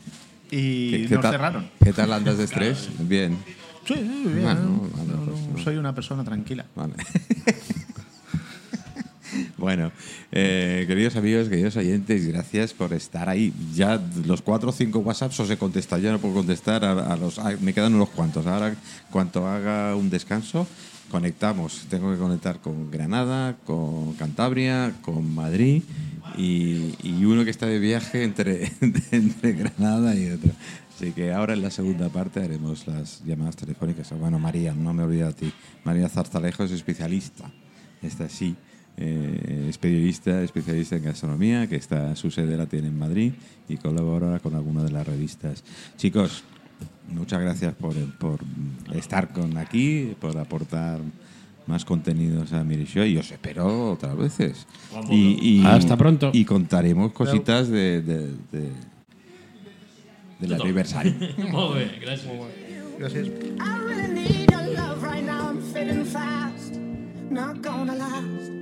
[0.51, 1.71] y ¿Qué, qué nos tal, cerraron.
[1.83, 2.91] ¿Qué tal andas de estrés?
[2.99, 3.39] Bien.
[3.87, 4.43] Sí, sí, bien.
[4.43, 4.77] Bueno, ¿no?
[4.79, 6.67] bueno, No, no, pues, soy una persona tranquila.
[6.75, 6.95] Vale.
[9.57, 9.93] bueno,
[10.31, 13.53] eh, queridos amigos, queridos oyentes, gracias por estar ahí.
[13.75, 17.17] Ya los cuatro o cinco WhatsApps os he contestado, ya no puedo contestar a, a
[17.17, 17.39] los.
[17.39, 18.47] a- me quedan unos cuantos.
[18.47, 18.75] Ahora,
[19.11, 20.67] cuanto haga un descanso,
[21.11, 21.87] conectamos.
[21.89, 25.83] Tengo que conectar con Granada, con Cantabria, con Madrid
[26.37, 28.73] y, uno que está de viaje entre,
[29.11, 30.51] entre Granada y otro.
[30.95, 34.11] Así que ahora en la segunda parte haremos las llamadas telefónicas.
[34.19, 35.53] Bueno, María, no me olvido de ti.
[35.85, 37.51] María Zarzalejo es especialista.
[38.03, 38.55] Esta sí,
[39.05, 43.33] eh, es periodista, especialista en gastronomía, que está su sede la tiene en Madrid
[43.69, 45.65] y colabora con alguna de las revistas.
[45.97, 46.45] Chicos,
[47.09, 48.41] muchas gracias por, por
[48.95, 51.01] estar con aquí, por aportar
[51.67, 54.67] más contenidos a Mirisho y os espero otras veces.
[55.11, 56.31] Y, y- Hasta pronto.
[56.33, 58.73] Y contaremos cositas de, de, de-
[60.41, 61.13] del aniversario.
[61.53, 62.27] Molt bé, gràcies.
[62.99, 63.29] Gràcies.
[63.59, 65.49] I really need your love right now.
[65.51, 66.75] I'm fading fast,
[67.31, 68.62] not gonna last.